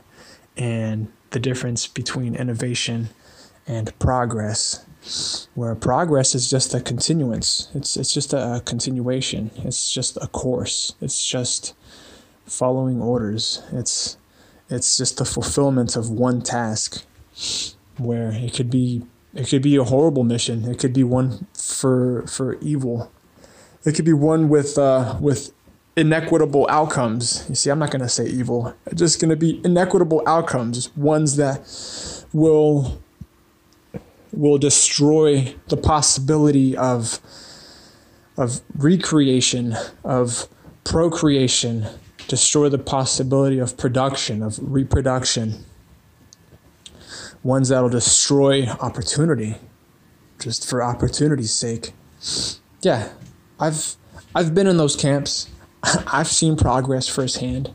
[0.56, 3.08] and the difference between innovation
[3.66, 4.86] and progress
[5.54, 7.68] where progress is just a continuance.
[7.74, 9.50] It's it's just a, continuation.
[9.58, 10.94] It's just a course.
[11.00, 11.74] It's just
[12.44, 13.62] following orders.
[13.72, 14.16] It's
[14.68, 17.04] it's just the fulfillment of one task
[17.98, 19.02] where it could be
[19.34, 20.64] it could be a horrible mission.
[20.64, 23.12] It could be one for for evil.
[23.86, 25.52] It could be one with uh, with
[25.96, 27.46] inequitable outcomes.
[27.48, 28.74] You see, I'm not going to say evil.
[28.86, 31.60] It's just going to be inequitable outcomes, ones that
[32.32, 33.00] will
[34.32, 37.20] will destroy the possibility of
[38.36, 40.48] of recreation, of
[40.84, 41.86] procreation,
[42.28, 45.64] destroy the possibility of production, of reproduction.
[47.42, 49.54] Ones that'll destroy opportunity,
[50.40, 51.92] just for opportunity's sake.
[52.82, 53.08] Yeah,
[53.58, 53.96] I've
[54.34, 55.48] I've been in those camps.
[55.82, 57.72] I've seen progress firsthand.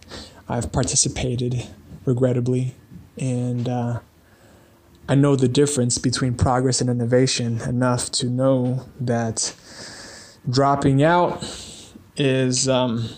[0.48, 1.68] I've participated,
[2.06, 2.76] regrettably,
[3.18, 4.00] and uh,
[5.08, 9.56] I know the difference between progress and innovation enough to know that
[10.50, 11.44] dropping out
[12.18, 13.10] is um,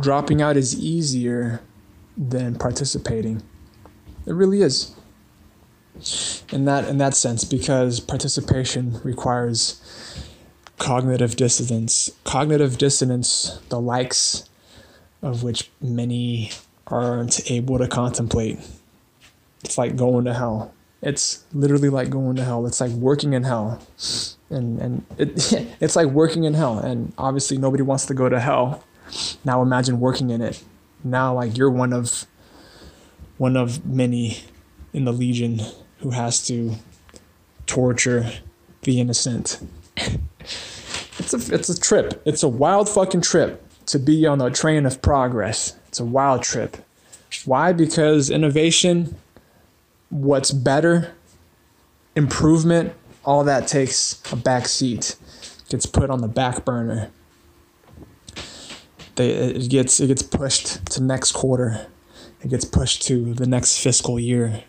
[0.00, 1.60] dropping out is easier
[2.16, 3.42] than participating.
[4.26, 4.94] It really is.
[6.50, 9.81] In that in that sense, because participation requires
[10.82, 12.10] cognitive dissonance.
[12.24, 14.48] Cognitive dissonance, the likes
[15.22, 16.50] of which many
[16.88, 18.58] aren't able to contemplate.
[19.62, 20.74] It's like going to hell.
[21.00, 22.66] It's literally like going to hell.
[22.66, 23.80] It's like working in hell.
[24.50, 26.80] And and it, it's like working in hell.
[26.80, 28.82] And obviously nobody wants to go to hell.
[29.44, 30.64] Now imagine working in it.
[31.04, 32.26] Now like you're one of
[33.38, 34.38] one of many
[34.92, 35.60] in the legion
[35.98, 36.74] who has to
[37.66, 38.32] torture
[38.82, 39.60] the innocent.
[41.18, 42.22] It's a it's a trip.
[42.24, 45.76] It's a wild fucking trip to be on the train of progress.
[45.88, 46.76] It's a wild trip.
[47.44, 47.72] Why?
[47.72, 49.16] Because innovation,
[50.10, 51.12] what's better,
[52.14, 55.16] improvement, all that takes a back seat.
[55.68, 57.10] Gets put on the back burner.
[59.16, 61.86] They, it gets it gets pushed to next quarter.
[62.42, 64.64] It gets pushed to the next fiscal year.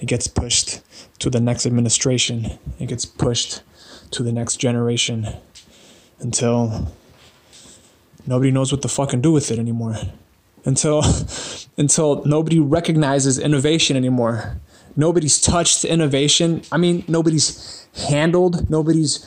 [0.00, 0.80] It gets pushed
[1.18, 2.58] to the next administration.
[2.78, 3.62] It gets pushed
[4.10, 5.28] to the next generation
[6.20, 6.92] until
[8.26, 9.96] nobody knows what to fucking do with it anymore.
[10.64, 11.02] Until
[11.76, 14.60] until nobody recognizes innovation anymore.
[14.96, 16.62] Nobody's touched innovation.
[16.72, 19.26] I mean, nobody's handled, nobody's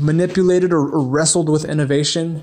[0.00, 2.42] manipulated or, or wrestled with innovation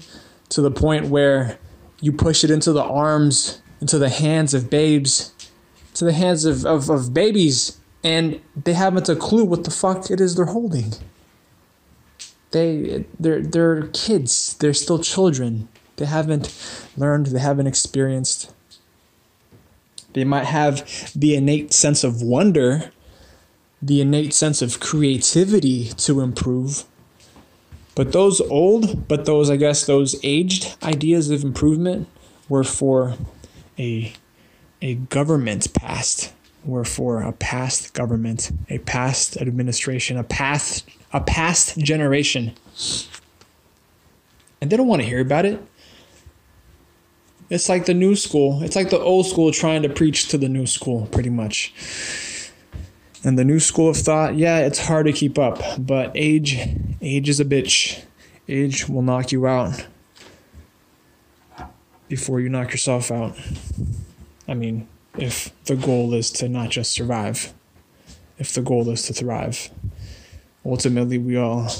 [0.49, 1.59] to the point where
[1.99, 5.33] you push it into the arms, into the hands of babes,
[5.95, 10.09] to the hands of, of, of babies, and they haven't a clue what the fuck
[10.09, 10.93] it is they're holding
[12.51, 14.55] they they're they're kids.
[14.55, 15.67] They're still children.
[15.97, 16.53] They haven't
[16.97, 17.27] learned.
[17.27, 18.53] They haven't experienced.
[20.13, 22.91] They might have the innate sense of wonder
[23.81, 26.83] the innate sense of creativity to improve.
[27.95, 32.07] But those old but those i guess those aged ideas of improvement
[32.47, 33.15] were for
[33.77, 34.13] a
[34.81, 36.33] a government past
[36.63, 42.53] were for a past government a past administration a past a past generation.
[44.61, 45.61] And they don't want to hear about it.
[47.49, 48.61] It's like the new school.
[48.61, 51.73] It's like the old school trying to preach to the new school, pretty much.
[53.23, 56.57] And the new school of thought, yeah, it's hard to keep up, but age
[57.01, 58.03] age is a bitch.
[58.47, 59.87] Age will knock you out
[62.07, 63.35] before you knock yourself out.
[64.47, 67.53] I mean, if the goal is to not just survive,
[68.37, 69.69] if the goal is to thrive
[70.65, 71.71] ultimately we all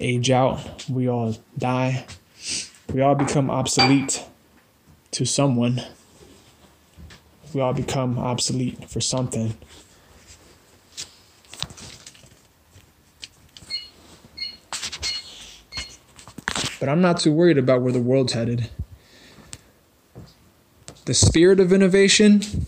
[0.00, 2.06] age out, we all die,
[2.92, 4.24] we all become obsolete
[5.10, 5.82] to someone.
[7.54, 9.54] We all become obsolete for something.
[16.78, 18.70] But I'm not too worried about where the world's headed.
[21.06, 22.66] The spirit of innovation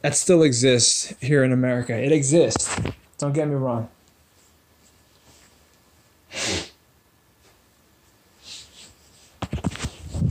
[0.00, 1.94] that still exists here in America.
[1.94, 2.74] It exists.
[3.22, 3.88] Don't get me wrong.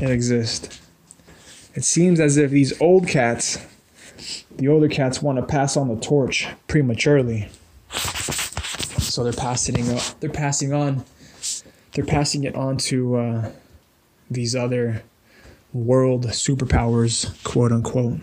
[0.02, 0.82] It exists.
[1.74, 3.66] It seems as if these old cats,
[4.58, 7.48] the older cats, want to pass on the torch prematurely.
[7.94, 10.16] So they're passing it.
[10.20, 11.06] They're passing on.
[11.94, 13.52] They're passing it on to uh,
[14.30, 15.04] these other
[15.72, 18.20] world superpowers, quote unquote.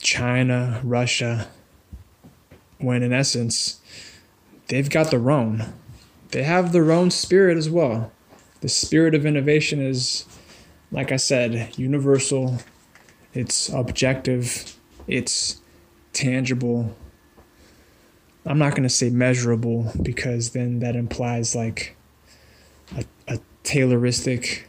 [0.00, 1.46] China, Russia,
[2.80, 3.80] when in essence,
[4.68, 5.72] they've got their own.
[6.30, 8.12] They have their own spirit as well.
[8.60, 10.26] The spirit of innovation is,
[10.92, 12.58] like I said, universal,
[13.32, 15.60] it's objective, it's
[16.12, 16.94] tangible.
[18.44, 21.96] I'm not going to say measurable because then that implies like
[22.96, 24.62] a, a Tayloristic,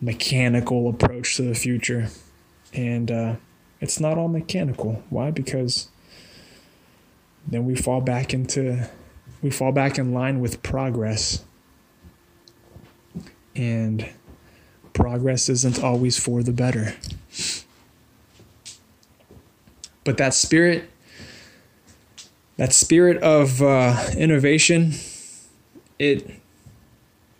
[0.00, 2.08] mechanical approach to the future.
[2.72, 3.36] And uh,
[3.80, 5.02] it's not all mechanical.
[5.10, 5.30] Why?
[5.30, 5.88] Because
[7.48, 8.88] then we fall back into
[9.40, 11.44] we fall back in line with progress.
[13.54, 14.08] And
[14.92, 16.94] progress isn't always for the better.
[20.04, 20.90] But that spirit,
[22.56, 24.92] that spirit of uh, innovation,
[25.98, 26.30] it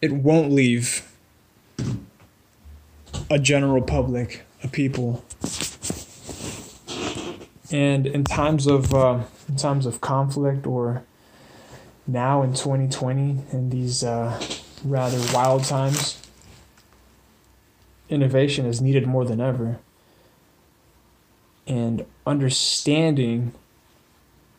[0.00, 1.04] it won't leave
[3.30, 5.24] a general public, a people.
[7.70, 11.02] And in times of uh, in times of conflict or
[12.06, 14.40] now in 2020 in these uh,
[14.84, 16.20] rather wild times,
[18.08, 19.78] innovation is needed more than ever.
[21.66, 23.52] and understanding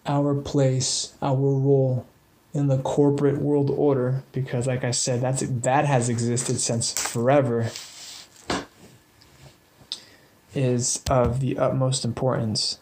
[0.06, 2.06] our place, our role
[2.54, 7.70] in the corporate world order because like I said that's that has existed since forever
[10.56, 12.80] is of the utmost importance.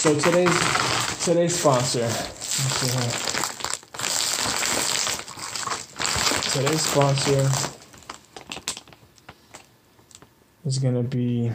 [0.00, 2.08] So today's today's sponsor
[6.50, 7.50] today's sponsor
[10.64, 11.52] is to be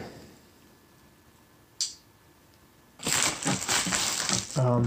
[4.56, 4.84] um,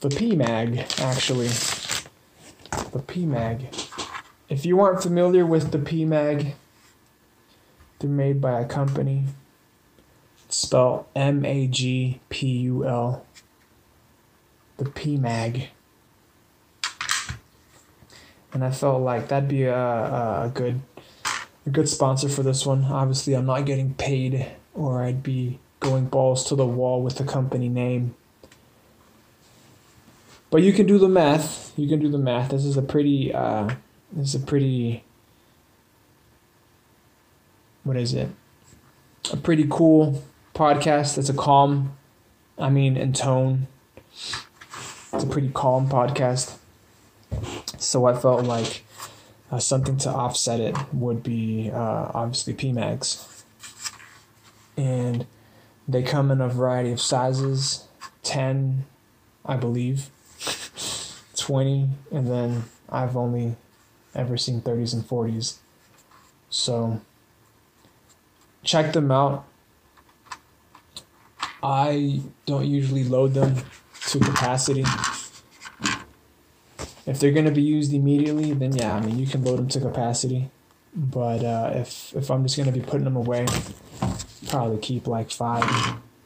[0.00, 1.46] the PMAG, actually.
[2.90, 3.88] The PMAG.
[4.48, 6.54] If you aren't familiar with the PMAG,
[8.00, 9.26] they're made by a company.
[10.60, 13.24] It's spelled M A G P U L.
[14.76, 15.68] The PMAG.
[18.52, 20.82] And I felt like that'd be a, a good
[21.64, 22.84] a good sponsor for this one.
[22.84, 27.24] Obviously, I'm not getting paid, or I'd be going balls to the wall with the
[27.24, 28.14] company name.
[30.50, 31.72] But you can do the math.
[31.78, 32.50] You can do the math.
[32.50, 33.32] This is a pretty.
[33.32, 33.76] Uh,
[34.12, 35.04] this is a pretty.
[37.82, 38.28] What is it?
[39.32, 40.22] A pretty cool
[40.60, 41.16] podcast.
[41.16, 41.96] It's a calm.
[42.58, 43.66] I mean, in tone.
[44.12, 46.58] It's a pretty calm podcast.
[47.78, 48.84] So I felt like
[49.50, 53.42] uh, something to offset it would be uh, obviously PMags.
[54.76, 55.24] And
[55.88, 57.88] they come in a variety of sizes
[58.22, 58.84] 10,
[59.46, 60.10] I believe,
[61.38, 63.56] 20, and then I've only
[64.14, 65.56] ever seen 30s and 40s.
[66.50, 67.00] So
[68.62, 69.46] check them out.
[71.62, 73.56] I don't usually load them
[74.08, 74.84] to capacity.
[77.06, 79.68] If they're going to be used immediately, then yeah, I mean, you can load them
[79.68, 80.50] to capacity.
[80.94, 83.46] But uh, if, if I'm just going to be putting them away,
[84.48, 85.64] probably keep like five,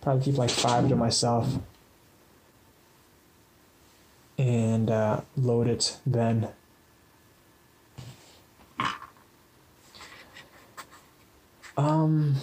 [0.01, 1.59] probably keep like five to myself
[4.39, 6.49] and uh, load it then.
[11.77, 12.37] Um,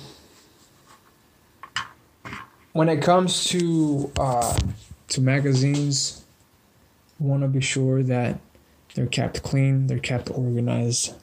[2.73, 4.57] when it comes to uh,
[5.09, 6.23] to magazines,
[7.19, 8.39] want to be sure that
[8.95, 11.13] they're kept clean, they're kept organized,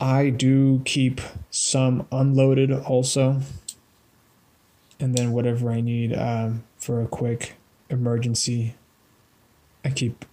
[0.00, 1.20] I do keep
[1.50, 3.40] some unloaded also.
[4.98, 7.54] And then whatever I need um, for a quick
[7.88, 8.74] emergency,
[9.84, 10.24] I keep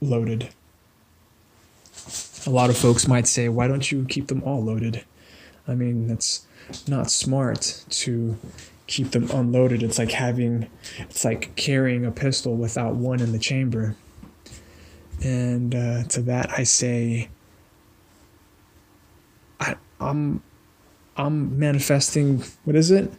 [0.00, 0.50] loaded.
[2.46, 5.04] A lot of folks might say, why don't you keep them all loaded?
[5.68, 6.46] I mean, that's
[6.88, 8.36] not smart to
[8.86, 9.82] keep them unloaded.
[9.82, 10.68] It's like having,
[10.98, 13.96] it's like carrying a pistol without one in the chamber.
[15.22, 17.28] And uh, to that, I say,
[19.60, 20.42] I, I'm
[21.16, 23.12] I'm manifesting what is it?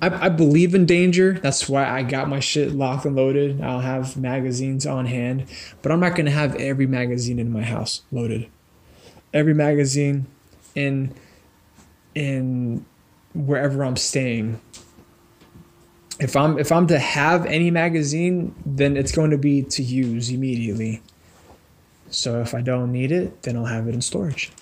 [0.00, 1.34] I, I believe in danger.
[1.34, 3.60] That's why I got my shit locked and loaded.
[3.60, 5.46] I'll have magazines on hand,
[5.82, 8.48] but I'm not gonna have every magazine in my house loaded.
[9.32, 10.26] Every magazine
[10.74, 11.14] in
[12.20, 12.84] in
[13.34, 14.60] wherever I'm staying.
[16.18, 20.30] If I'm if I'm to have any magazine, then it's going to be to use
[20.30, 21.02] immediately.
[22.10, 24.52] So if I don't need it, then I'll have it in storage.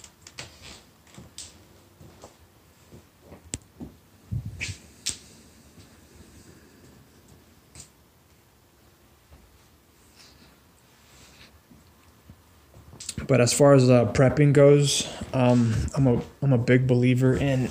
[13.28, 17.68] But as far as uh, prepping goes, um, I'm a I'm a big believer in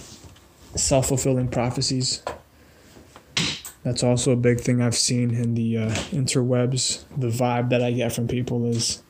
[0.75, 2.23] self fulfilling prophecies.
[3.83, 7.03] That's also a big thing I've seen in the uh, interwebs.
[7.17, 9.01] The vibe that I get from people is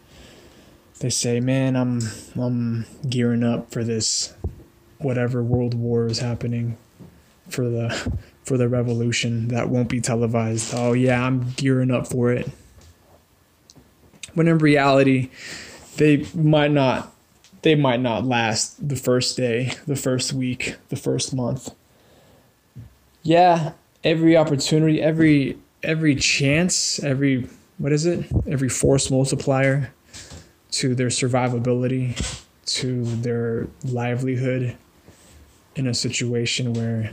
[0.99, 1.99] they say, "Man, I'm
[2.35, 4.33] I'm gearing up for this
[4.99, 6.77] whatever world war is happening
[7.49, 10.73] for the for the revolution that won't be televised.
[10.73, 12.49] Oh yeah, I'm gearing up for it."
[14.33, 15.29] When in reality,
[15.97, 17.13] they might not
[17.63, 21.73] they might not last the first day, the first week, the first month.
[23.23, 23.73] Yeah,
[24.03, 28.25] every opportunity, every every chance, every what is it?
[28.47, 29.93] Every force multiplier
[30.71, 32.15] to their survivability,
[32.65, 34.75] to their livelihood
[35.75, 37.11] in a situation where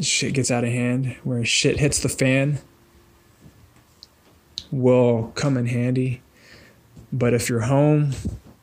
[0.00, 2.58] shit gets out of hand, where shit hits the fan,
[4.70, 6.22] will come in handy.
[7.12, 8.12] But if you're home,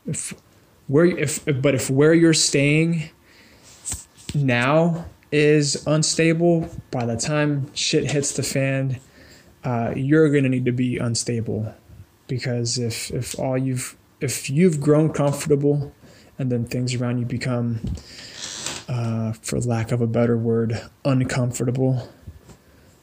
[0.06, 0.34] if
[0.88, 3.10] where if but if where you're staying
[4.34, 9.00] now is unstable, by the time shit hits the fan,
[9.64, 11.74] uh, you're gonna need to be unstable.
[12.28, 15.94] Because if if all you've if you've grown comfortable
[16.40, 17.82] and then things around you become
[18.88, 22.10] uh, for lack of a better word uncomfortable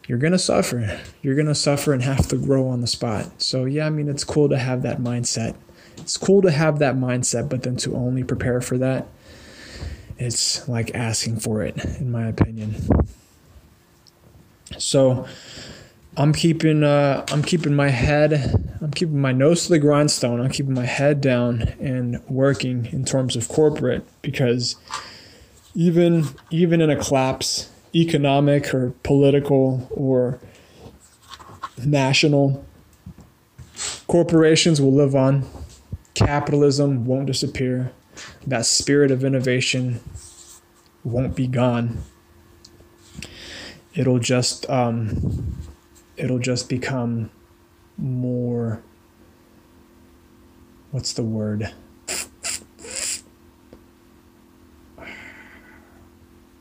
[0.06, 1.00] you're gonna suffer.
[1.22, 3.42] You're gonna suffer and have to grow on the spot.
[3.42, 5.56] So yeah i mean it's cool to have that mindset.
[5.98, 9.06] It's cool to have that mindset but then to only prepare for that
[10.18, 12.74] it's like asking for it in my opinion.
[14.78, 15.26] So
[16.16, 20.42] I'm keeping uh, I'm keeping my head I'm keeping my nose to the grindstone.
[20.42, 24.76] I'm keeping my head down and working in terms of corporate because
[25.74, 30.40] even even in a collapse, economic or political or
[31.84, 32.64] national,
[34.06, 35.46] corporations will live on.
[36.14, 37.92] Capitalism won't disappear.
[38.46, 40.00] That spirit of innovation
[41.02, 41.98] won't be gone.
[43.94, 45.58] It'll just um,
[46.16, 47.30] it'll just become
[47.96, 48.82] more
[50.90, 51.72] what's the word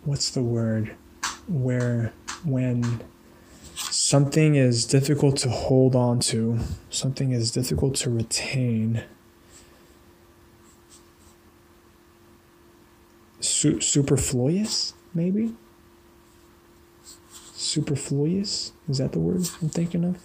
[0.04, 0.96] what's the word
[1.48, 2.14] where
[2.44, 3.02] when
[3.76, 9.04] something is difficult to hold on to something is difficult to retain
[13.40, 15.54] Su- superfluous maybe
[17.54, 20.18] superfluous is that the word i'm thinking of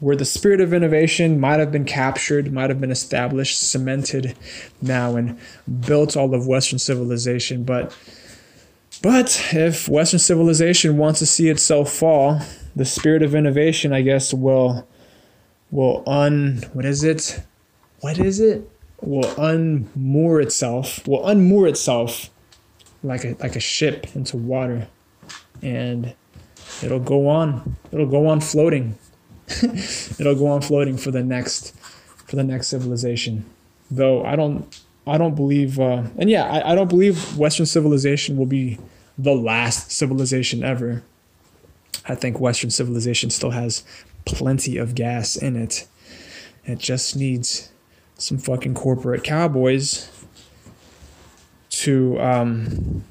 [0.00, 4.36] where the spirit of innovation might have been captured, might have been established, cemented
[4.82, 5.38] now, and
[5.86, 7.64] built all of Western civilization.
[7.64, 7.96] But
[9.04, 12.40] but if Western civilization wants to see itself fall,
[12.74, 14.88] the spirit of innovation, I guess, will
[15.70, 17.42] will un what is it?
[18.00, 18.66] What is it?
[19.02, 21.06] Will unmoor itself.
[21.06, 22.30] Will unmoor itself
[23.02, 24.88] like a like a ship into water,
[25.60, 26.14] and
[26.82, 27.76] it'll go on.
[27.92, 28.96] It'll go on floating
[30.18, 31.76] it'll go on floating for the next
[32.26, 33.44] for the next civilization.
[33.90, 38.38] Though I don't I don't believe uh, and yeah, I, I don't believe Western civilization
[38.38, 38.78] will be
[39.16, 41.02] the last civilization ever.
[42.06, 43.84] I think Western civilization still has
[44.24, 45.86] plenty of gas in it.
[46.64, 47.70] It just needs
[48.16, 50.10] some fucking corporate cowboys
[51.70, 53.04] to um,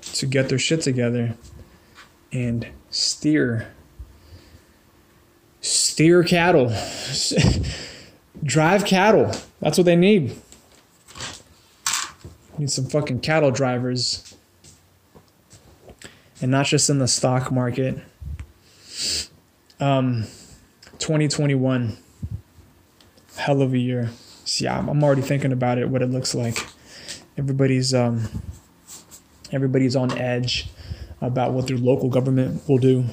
[0.00, 1.34] to get their shit together
[2.32, 3.74] and steer
[5.60, 6.72] steer cattle,
[8.42, 9.32] drive cattle.
[9.60, 10.36] That's what they need.
[12.58, 14.36] Need some fucking cattle drivers.
[16.40, 17.98] And not just in the stock market.
[19.80, 20.24] Um,
[20.98, 21.96] 2021,
[23.36, 24.10] hell of a year.
[24.44, 26.58] See, I'm, I'm already thinking about it, what it looks like.
[27.36, 28.28] Everybody's um,
[29.52, 30.68] everybody's on edge
[31.20, 33.06] about what their local government will do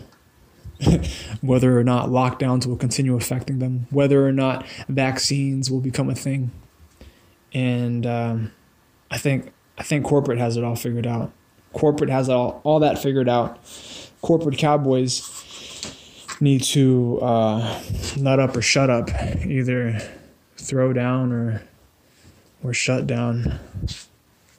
[1.41, 6.15] whether or not lockdowns will continue affecting them, whether or not vaccines will become a
[6.15, 6.51] thing.
[7.53, 8.51] And um,
[9.11, 11.31] I think I think corporate has it all figured out.
[11.73, 13.59] Corporate has all all that figured out.
[14.21, 15.27] Corporate cowboys
[16.39, 17.81] need to uh,
[18.17, 19.09] nut up or shut up,
[19.45, 19.99] either
[20.57, 21.61] throw down or
[22.63, 23.59] or shut down,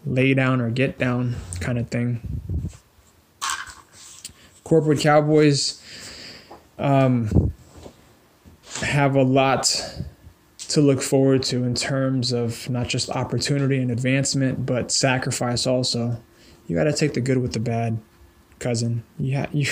[0.05, 2.41] lay down or get down, kind of thing.
[4.65, 5.83] Corporate cowboys
[6.79, 7.53] um,
[8.81, 9.95] have a lot
[10.73, 16.19] to look forward to in terms of not just opportunity and advancement, but sacrifice also.
[16.67, 17.99] You got to take the good with the bad,
[18.59, 19.05] cousin.
[19.19, 19.67] You Yeah, you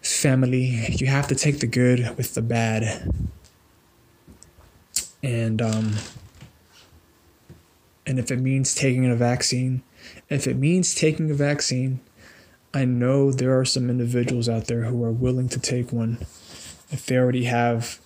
[0.00, 3.10] family, you have to take the good with the bad.
[5.24, 5.96] And um
[8.06, 9.82] and if it means taking a vaccine,
[10.30, 11.98] if it means taking a vaccine,
[12.72, 16.18] I know there are some individuals out there who are willing to take one
[16.90, 17.98] if they already have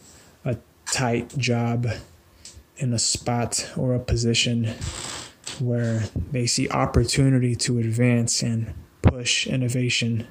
[0.93, 1.88] tight job
[2.76, 4.74] in a spot or a position
[5.59, 8.72] where they see opportunity to advance and
[9.03, 10.26] push innovation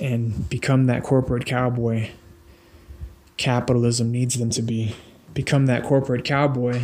[0.00, 2.08] and become that corporate cowboy
[3.36, 4.94] capitalism needs them to be.
[5.34, 6.82] Become that corporate cowboy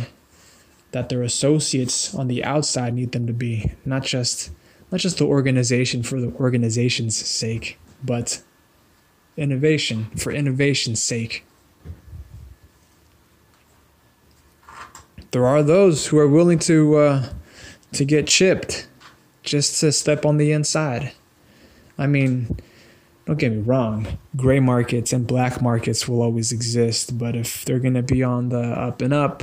[0.91, 4.51] that their associates on the outside need them to be, not just
[4.91, 8.43] not just the organization for the organization's sake, but
[9.35, 11.43] innovation for innovation's sake.
[15.33, 17.29] There are those who are willing to uh,
[17.93, 18.87] to get chipped
[19.41, 21.11] just to step on the inside.
[21.97, 22.59] I mean,
[23.25, 27.79] don't get me wrong, gray markets and black markets will always exist, but if they're
[27.79, 29.41] going to be on the up and up,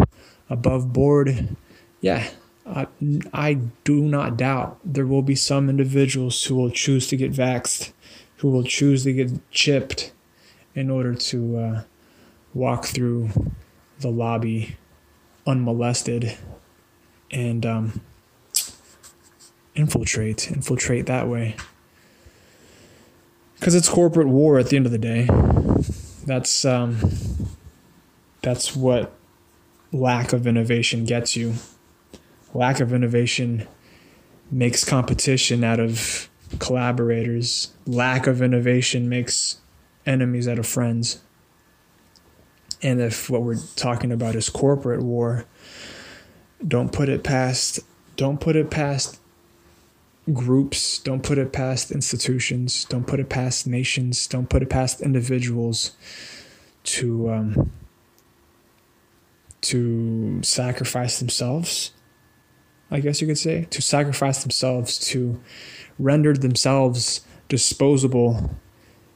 [0.48, 1.56] above board,
[2.00, 2.30] yeah,
[2.64, 2.86] I,
[3.34, 7.90] I do not doubt there will be some individuals who will choose to get vaxxed,
[8.36, 10.12] who will choose to get chipped
[10.72, 11.82] in order to uh,
[12.54, 13.30] walk through
[13.98, 14.76] the lobby
[15.46, 16.36] unmolested
[17.30, 18.00] and um,
[19.74, 21.56] infiltrate, infiltrate that way.
[23.58, 25.28] Because it's corporate war at the end of the day.
[26.26, 26.98] That's um,
[28.42, 29.12] that's what
[29.92, 31.54] lack of innovation gets you.
[32.54, 33.68] Lack of innovation
[34.50, 36.28] makes competition out of
[36.58, 37.72] collaborators.
[37.86, 39.60] Lack of innovation makes
[40.06, 41.20] enemies out of friends.
[42.82, 45.44] And if what we're talking about is corporate war,
[46.66, 47.80] don't put it past
[48.16, 49.18] don't put it past
[50.30, 55.00] groups, don't put it past institutions, don't put it past nations, don't put it past
[55.00, 55.92] individuals
[56.84, 57.72] to um,
[59.62, 61.92] to sacrifice themselves.
[62.90, 65.40] I guess you could say to sacrifice themselves to
[65.98, 68.50] render themselves disposable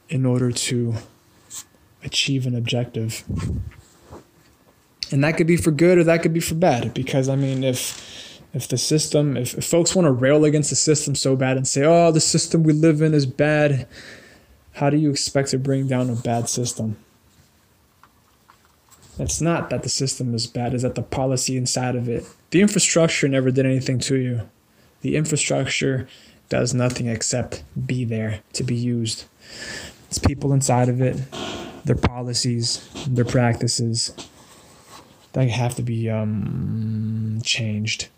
[0.08, 0.94] in order to
[2.04, 3.24] achieve an objective.
[5.10, 7.62] And that could be for good or that could be for bad because I mean
[7.62, 11.56] if if the system if, if folks want to rail against the system so bad
[11.56, 13.86] and say oh the system we live in is bad
[14.74, 16.96] how do you expect to bring down a bad system
[19.18, 22.26] it's not that the system is bad, it's that the policy inside of it.
[22.50, 24.48] The infrastructure never did anything to you.
[25.02, 26.08] The infrastructure
[26.48, 29.24] does nothing except be there to be used.
[30.08, 31.16] It's people inside of it,
[31.84, 34.14] their policies, their practices
[35.32, 38.08] that have to be um, changed.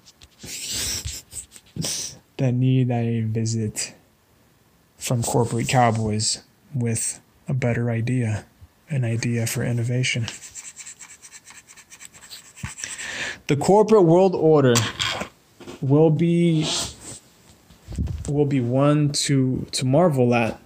[2.36, 3.94] that need a visit
[4.98, 6.42] from corporate cowboys
[6.74, 8.44] with a better idea,
[8.90, 10.26] an idea for innovation.
[13.46, 14.74] The corporate world order
[15.80, 16.66] will be
[18.28, 20.60] will be one to to marvel at.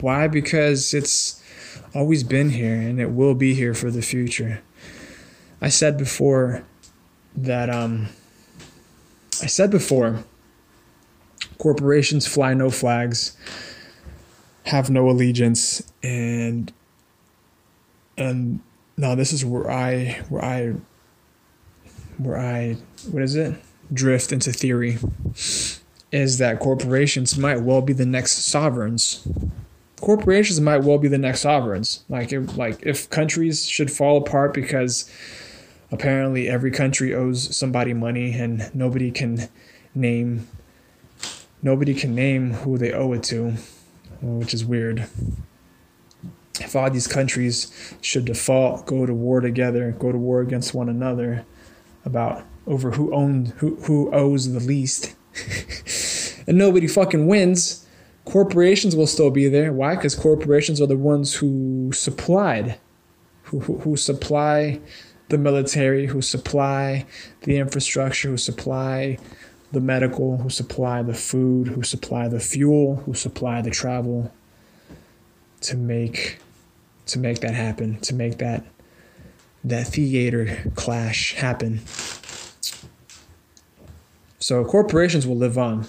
[0.00, 0.26] Why?
[0.26, 1.39] Because it's
[1.94, 4.62] always been here and it will be here for the future.
[5.60, 6.64] I said before
[7.36, 8.08] that um
[9.42, 10.24] I said before
[11.58, 13.36] corporations fly no flags,
[14.64, 16.72] have no allegiance and
[18.16, 18.60] and
[18.96, 20.74] now this is where I where I
[22.18, 22.76] where I
[23.10, 23.54] what is it
[23.92, 24.98] drift into theory
[26.12, 29.26] is that corporations might well be the next sovereigns.
[30.00, 32.04] Corporations might well be the next sovereigns.
[32.08, 35.10] Like if, like if countries should fall apart because
[35.92, 39.48] apparently every country owes somebody money and nobody can
[39.94, 40.48] name
[41.62, 43.54] nobody can name who they owe it to,
[44.22, 45.06] which is weird.
[46.58, 50.88] If all these countries should default, go to war together, go to war against one
[50.88, 51.44] another,
[52.04, 55.14] about over who owned who who owes the least,
[56.46, 57.79] and nobody fucking wins.
[58.24, 59.72] Corporations will still be there.
[59.72, 59.96] Why?
[59.96, 62.78] Because corporations are the ones who supplied,
[63.44, 64.80] who, who who supply
[65.28, 67.06] the military, who supply
[67.42, 69.18] the infrastructure, who supply
[69.72, 74.32] the medical, who supply the food, who supply the fuel, who supply the travel
[75.62, 76.38] to make
[77.06, 78.64] to make that happen, to make that
[79.64, 81.80] that theater clash happen.
[84.38, 85.86] So corporations will live on.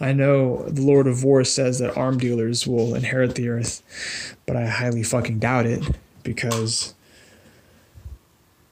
[0.00, 4.56] I know the Lord of War says that arm dealers will inherit the earth, but
[4.56, 5.84] I highly fucking doubt it
[6.22, 6.94] because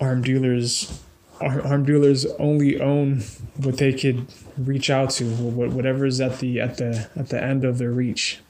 [0.00, 1.00] arm dealers
[1.40, 3.22] arm dealers only own
[3.56, 7.78] what they could reach out to, whatever's at the at the at the end of
[7.78, 8.40] their reach.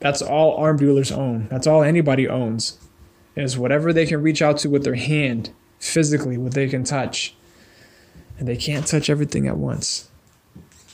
[0.00, 1.48] That's all arm dealers own.
[1.48, 2.78] That's all anybody owns
[3.36, 7.34] is whatever they can reach out to with their hand, physically, what they can touch.
[8.38, 10.10] And they can't touch everything at once.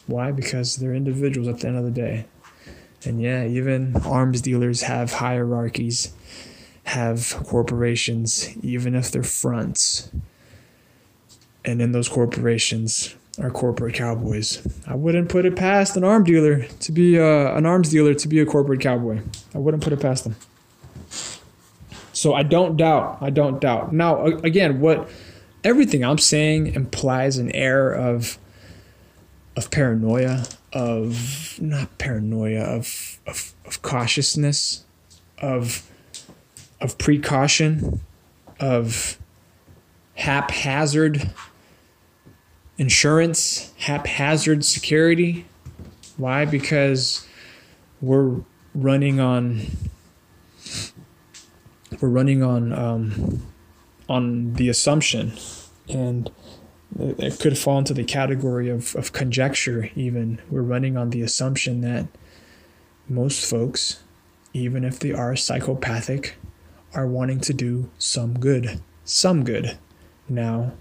[0.09, 0.33] Why?
[0.33, 2.25] Because they're individuals at the end of the day.
[3.05, 6.13] And yeah, even arms dealers have hierarchies,
[6.85, 10.11] have corporations, even if they're fronts.
[11.65, 14.67] And in those corporations are corporate cowboys.
[14.87, 18.29] I wouldn't put it past an arm dealer to be a, an arms dealer to
[18.29, 19.21] be a corporate cowboy.
[19.55, 20.37] I wouldn't put it past them.
[22.13, 23.19] So I don't doubt.
[23.21, 23.93] I don't doubt.
[23.93, 25.09] Now, again, what
[25.63, 28.39] everything I'm saying implies an air of
[29.59, 34.85] of paranoia, of not paranoia, of of, of cautiousness,
[35.39, 35.83] of
[36.81, 38.01] of precaution,
[38.61, 39.19] of
[40.15, 41.31] haphazard
[42.79, 45.45] insurance, haphazard security.
[46.17, 46.45] Why?
[46.45, 47.27] Because
[48.01, 48.37] we're
[48.77, 49.67] running on
[52.01, 53.43] we're running on um,
[54.09, 55.33] on the assumption,
[55.89, 56.31] and
[56.99, 59.91] it could fall into the category of, of conjecture.
[59.95, 62.07] Even we're running on the assumption that
[63.09, 64.03] most folks,
[64.53, 66.37] even if they are psychopathic,
[66.95, 68.81] are wanting to do some good.
[69.05, 69.79] Some good.
[70.29, 70.73] Now,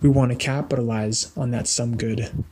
[0.00, 2.44] we want to capitalize on that some good.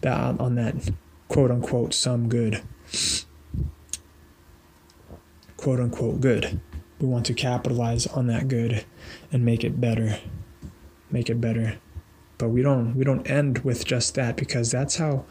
[0.00, 0.90] That on that
[1.28, 2.62] quote unquote some good.
[5.56, 6.60] Quote unquote good.
[6.98, 8.84] We want to capitalize on that good
[9.30, 10.18] and make it better.
[11.10, 11.78] Make it better.
[12.38, 15.24] But we don't we don't end with just that because that's how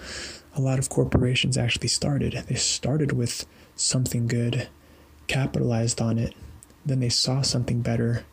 [0.55, 2.43] a lot of corporations actually started.
[2.47, 3.45] They started with
[3.75, 4.69] something good,
[5.27, 6.33] capitalized on it,
[6.85, 8.25] then they saw something better.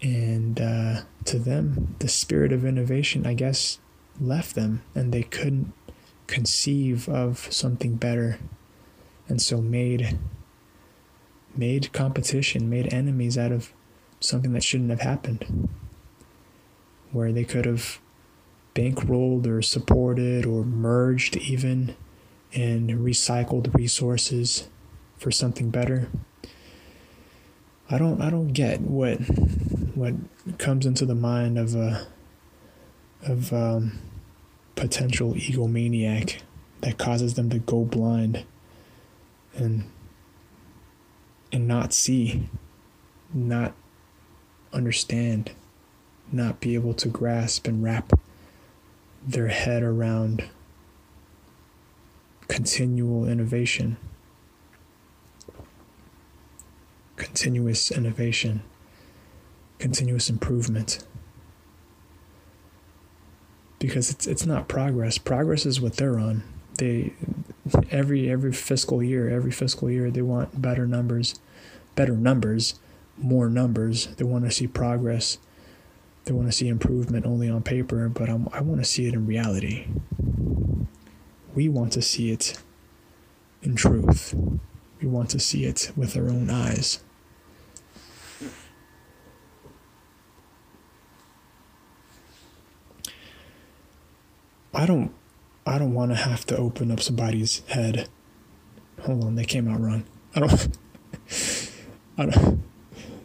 [0.00, 3.80] And uh, to them, the spirit of innovation, I guess,
[4.20, 5.72] left them and they couldn't
[6.26, 8.38] conceive of something better.
[9.28, 10.18] And so made
[11.54, 13.72] made competition, made enemies out of
[14.20, 15.68] something that shouldn't have happened.
[17.12, 18.00] Where they could have
[18.74, 21.96] bankrolled or supported or merged even
[22.54, 24.68] and recycled resources
[25.16, 26.08] for something better.
[27.90, 29.16] I don't I don't get what
[29.94, 30.14] what
[30.58, 32.06] comes into the mind of a
[33.22, 33.98] of um,
[34.76, 36.40] potential egomaniac
[36.82, 38.44] that causes them to go blind
[39.54, 39.90] and
[41.50, 42.48] and not see,
[43.32, 43.74] not
[44.72, 45.50] understand,
[46.32, 48.12] not be able to grasp and wrap
[49.26, 50.44] their head around
[52.48, 53.96] continual innovation,
[57.16, 58.62] continuous innovation,
[59.78, 61.04] continuous improvement.
[63.78, 65.18] Because it's it's not progress.
[65.18, 66.42] Progress is what they're on.
[66.78, 67.12] They
[67.90, 71.38] every every fiscal year, every fiscal year they want better numbers,
[71.94, 72.74] better numbers,
[73.16, 74.08] more numbers.
[74.16, 75.38] They want to see progress.
[76.28, 79.14] They want to see improvement only on paper, but I'm, I want to see it
[79.14, 79.86] in reality.
[81.54, 82.60] We want to see it
[83.62, 84.34] in truth.
[85.00, 87.02] We want to see it with our own eyes.
[94.74, 95.14] I don't
[95.66, 98.06] I don't want to have to open up somebody's head.
[99.00, 100.04] Hold on, they came out wrong.
[100.34, 100.78] I don't
[102.18, 102.67] I don't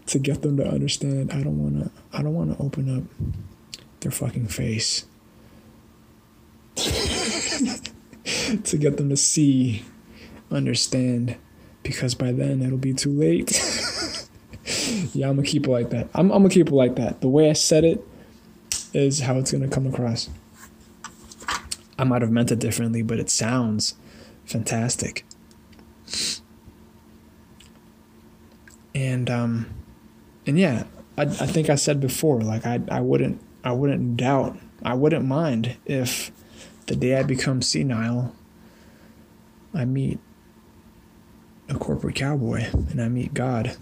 [0.07, 1.31] to get them to understand.
[1.31, 3.03] I don't want to I don't want to open up
[4.01, 5.05] their fucking face.
[6.75, 9.83] to get them to see,
[10.51, 11.37] understand
[11.83, 13.51] because by then it'll be too late.
[15.13, 16.07] yeah, I'm gonna keep it like that.
[16.13, 17.21] I'm, I'm gonna keep it like that.
[17.21, 18.05] The way I said it
[18.93, 20.29] is how it's gonna come across.
[21.97, 23.95] I might have meant it differently, but it sounds
[24.45, 25.25] fantastic.
[28.95, 29.67] And um
[30.45, 30.85] and yeah,
[31.17, 35.25] I I think I said before, like I I wouldn't I wouldn't doubt I wouldn't
[35.25, 36.31] mind if
[36.87, 38.35] the day I become senile
[39.73, 40.19] I meet
[41.69, 43.77] a corporate cowboy and I meet God.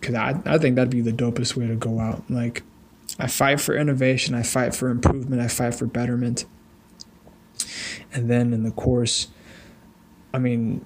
[0.00, 2.30] Cause I I think that'd be the dopest way to go out.
[2.30, 2.62] Like
[3.18, 6.46] I fight for innovation, I fight for improvement, I fight for betterment
[8.12, 9.28] and then in the course,
[10.32, 10.84] I mean,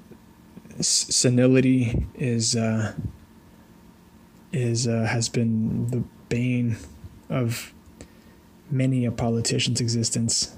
[0.80, 2.94] senility is uh,
[4.54, 6.76] is uh, has been the bane
[7.28, 7.74] of
[8.70, 10.56] many a politician's existence.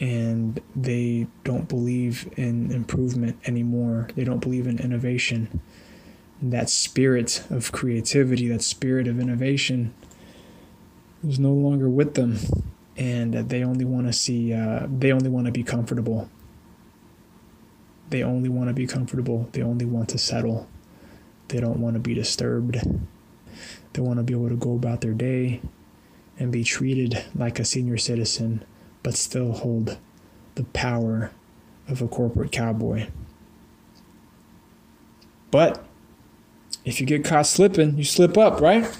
[0.00, 4.08] And they don't believe in improvement anymore.
[4.16, 5.60] They don't believe in innovation.
[6.40, 9.94] That spirit of creativity that spirit of innovation
[11.22, 12.38] is no longer with them.
[12.96, 16.28] And they only want to see uh, they only want to be comfortable.
[18.10, 19.48] They only want to be comfortable.
[19.52, 20.68] They only want to settle
[21.48, 22.78] they don't want to be disturbed.
[23.92, 25.60] They want to be able to go about their day
[26.38, 28.64] and be treated like a senior citizen
[29.02, 29.98] but still hold
[30.54, 31.30] the power
[31.88, 33.08] of a corporate cowboy.
[35.50, 35.84] But
[36.84, 38.90] if you get caught slipping you slip up right?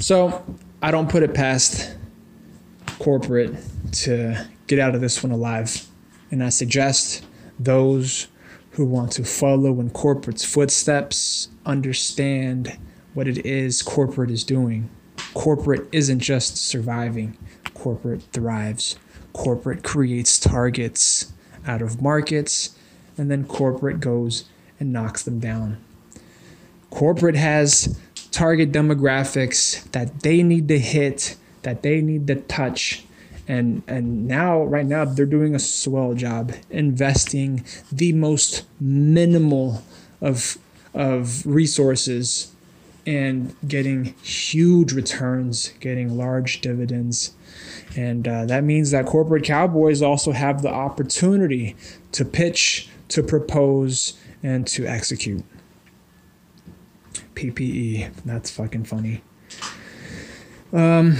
[0.00, 0.44] So
[0.82, 1.96] I don't put it past
[2.98, 3.54] corporate
[3.92, 5.86] to get out of this one alive.
[6.30, 7.24] And I suggest
[7.58, 8.28] those
[8.72, 12.78] who want to follow in corporate's footsteps understand
[13.14, 14.88] what it is corporate is doing.
[15.34, 17.36] Corporate isn't just surviving,
[17.74, 18.96] corporate thrives.
[19.32, 21.32] Corporate creates targets
[21.66, 22.76] out of markets,
[23.16, 24.44] and then corporate goes
[24.80, 25.82] and knocks them down.
[26.90, 27.98] Corporate has
[28.30, 33.04] target demographics that they need to hit, that they need to touch.
[33.48, 39.82] And and now right now they're doing a swell job investing the most minimal
[40.20, 40.58] of
[40.94, 42.52] of resources
[43.04, 47.32] and getting huge returns, getting large dividends.
[47.96, 51.76] And uh, that means that corporate cowboys also have the opportunity
[52.12, 55.44] to pitch, to propose, and to execute.
[57.34, 58.12] PPE.
[58.24, 59.22] That's fucking funny.
[60.72, 61.16] Um,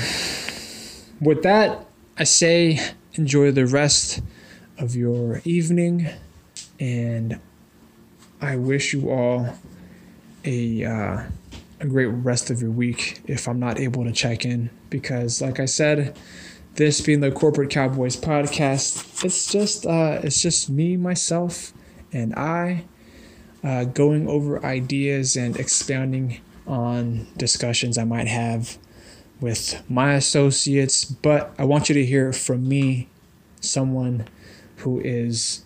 [1.20, 1.86] with that,
[2.18, 2.78] I say
[3.14, 4.20] enjoy the rest
[4.76, 6.08] of your evening,
[6.78, 7.40] and
[8.38, 9.54] I wish you all
[10.44, 11.22] a uh,
[11.80, 13.22] a great rest of your week.
[13.26, 16.14] If I'm not able to check in, because like I said,
[16.74, 21.72] this being the Corporate Cowboys podcast, it's just uh, it's just me, myself,
[22.12, 22.84] and I
[23.64, 28.76] uh, going over ideas and expounding on discussions I might have
[29.42, 31.04] with my associates.
[31.04, 33.08] But I want you to hear from me,
[33.60, 34.28] someone
[34.76, 35.64] who is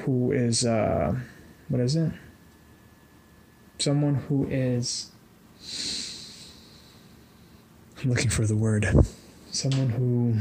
[0.00, 1.14] who is uh,
[1.68, 2.12] what is it?
[3.78, 5.10] Someone who is
[8.02, 8.88] I'm looking for the word.
[9.50, 10.38] Someone who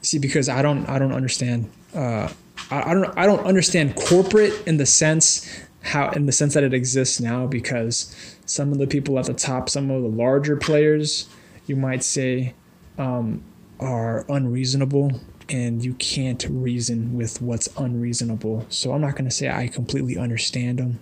[0.00, 2.32] see because I don't I don't understand uh,
[2.70, 5.46] I, I don't I don't understand corporate in the sense
[5.88, 8.14] how in the sense that it exists now because
[8.46, 11.28] some of the people at the top, some of the larger players,
[11.66, 12.54] you might say,
[12.98, 13.42] um,
[13.80, 18.66] are unreasonable and you can't reason with what's unreasonable.
[18.68, 21.00] So I'm not going to say I completely understand them,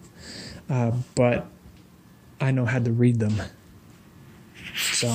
[0.71, 1.47] uh, but
[2.41, 3.43] I know how to read them.
[4.77, 5.09] So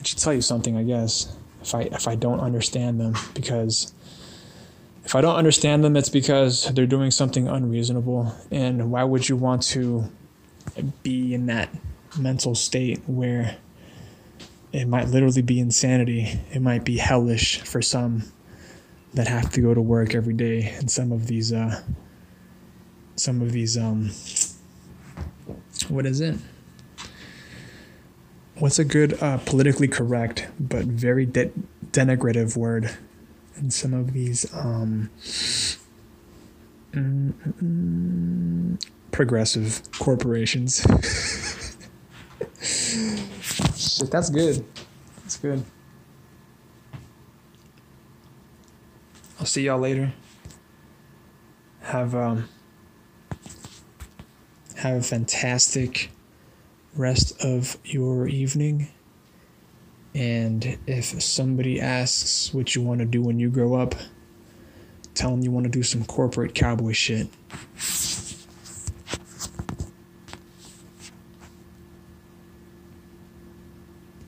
[0.00, 3.92] it should tell you something, I guess if I if I don't understand them because
[5.08, 8.36] if I don't understand them it's because they're doing something unreasonable.
[8.50, 10.04] And why would you want to
[11.02, 11.70] be in that
[12.18, 13.56] mental state where
[14.70, 16.38] it might literally be insanity?
[16.52, 18.24] It might be hellish for some
[19.14, 20.74] that have to go to work every day.
[20.76, 21.82] And some of these uh
[23.16, 24.10] some of these um
[25.88, 26.36] what is it?
[28.56, 31.52] What's a good uh, politically correct but very de-
[31.92, 32.94] denigrative word
[33.58, 35.10] in some of these um,
[36.92, 37.32] mm,
[37.62, 40.80] mm, progressive corporations.
[43.76, 44.64] Shit, that's good.
[45.22, 45.64] That's good.
[49.40, 50.12] I'll see y'all later.
[51.82, 52.48] Have um
[54.76, 56.10] have a fantastic
[56.94, 58.88] rest of your evening.
[60.18, 63.94] And if somebody asks what you want to do when you grow up,
[65.14, 67.28] tell them you want to do some corporate cowboy shit.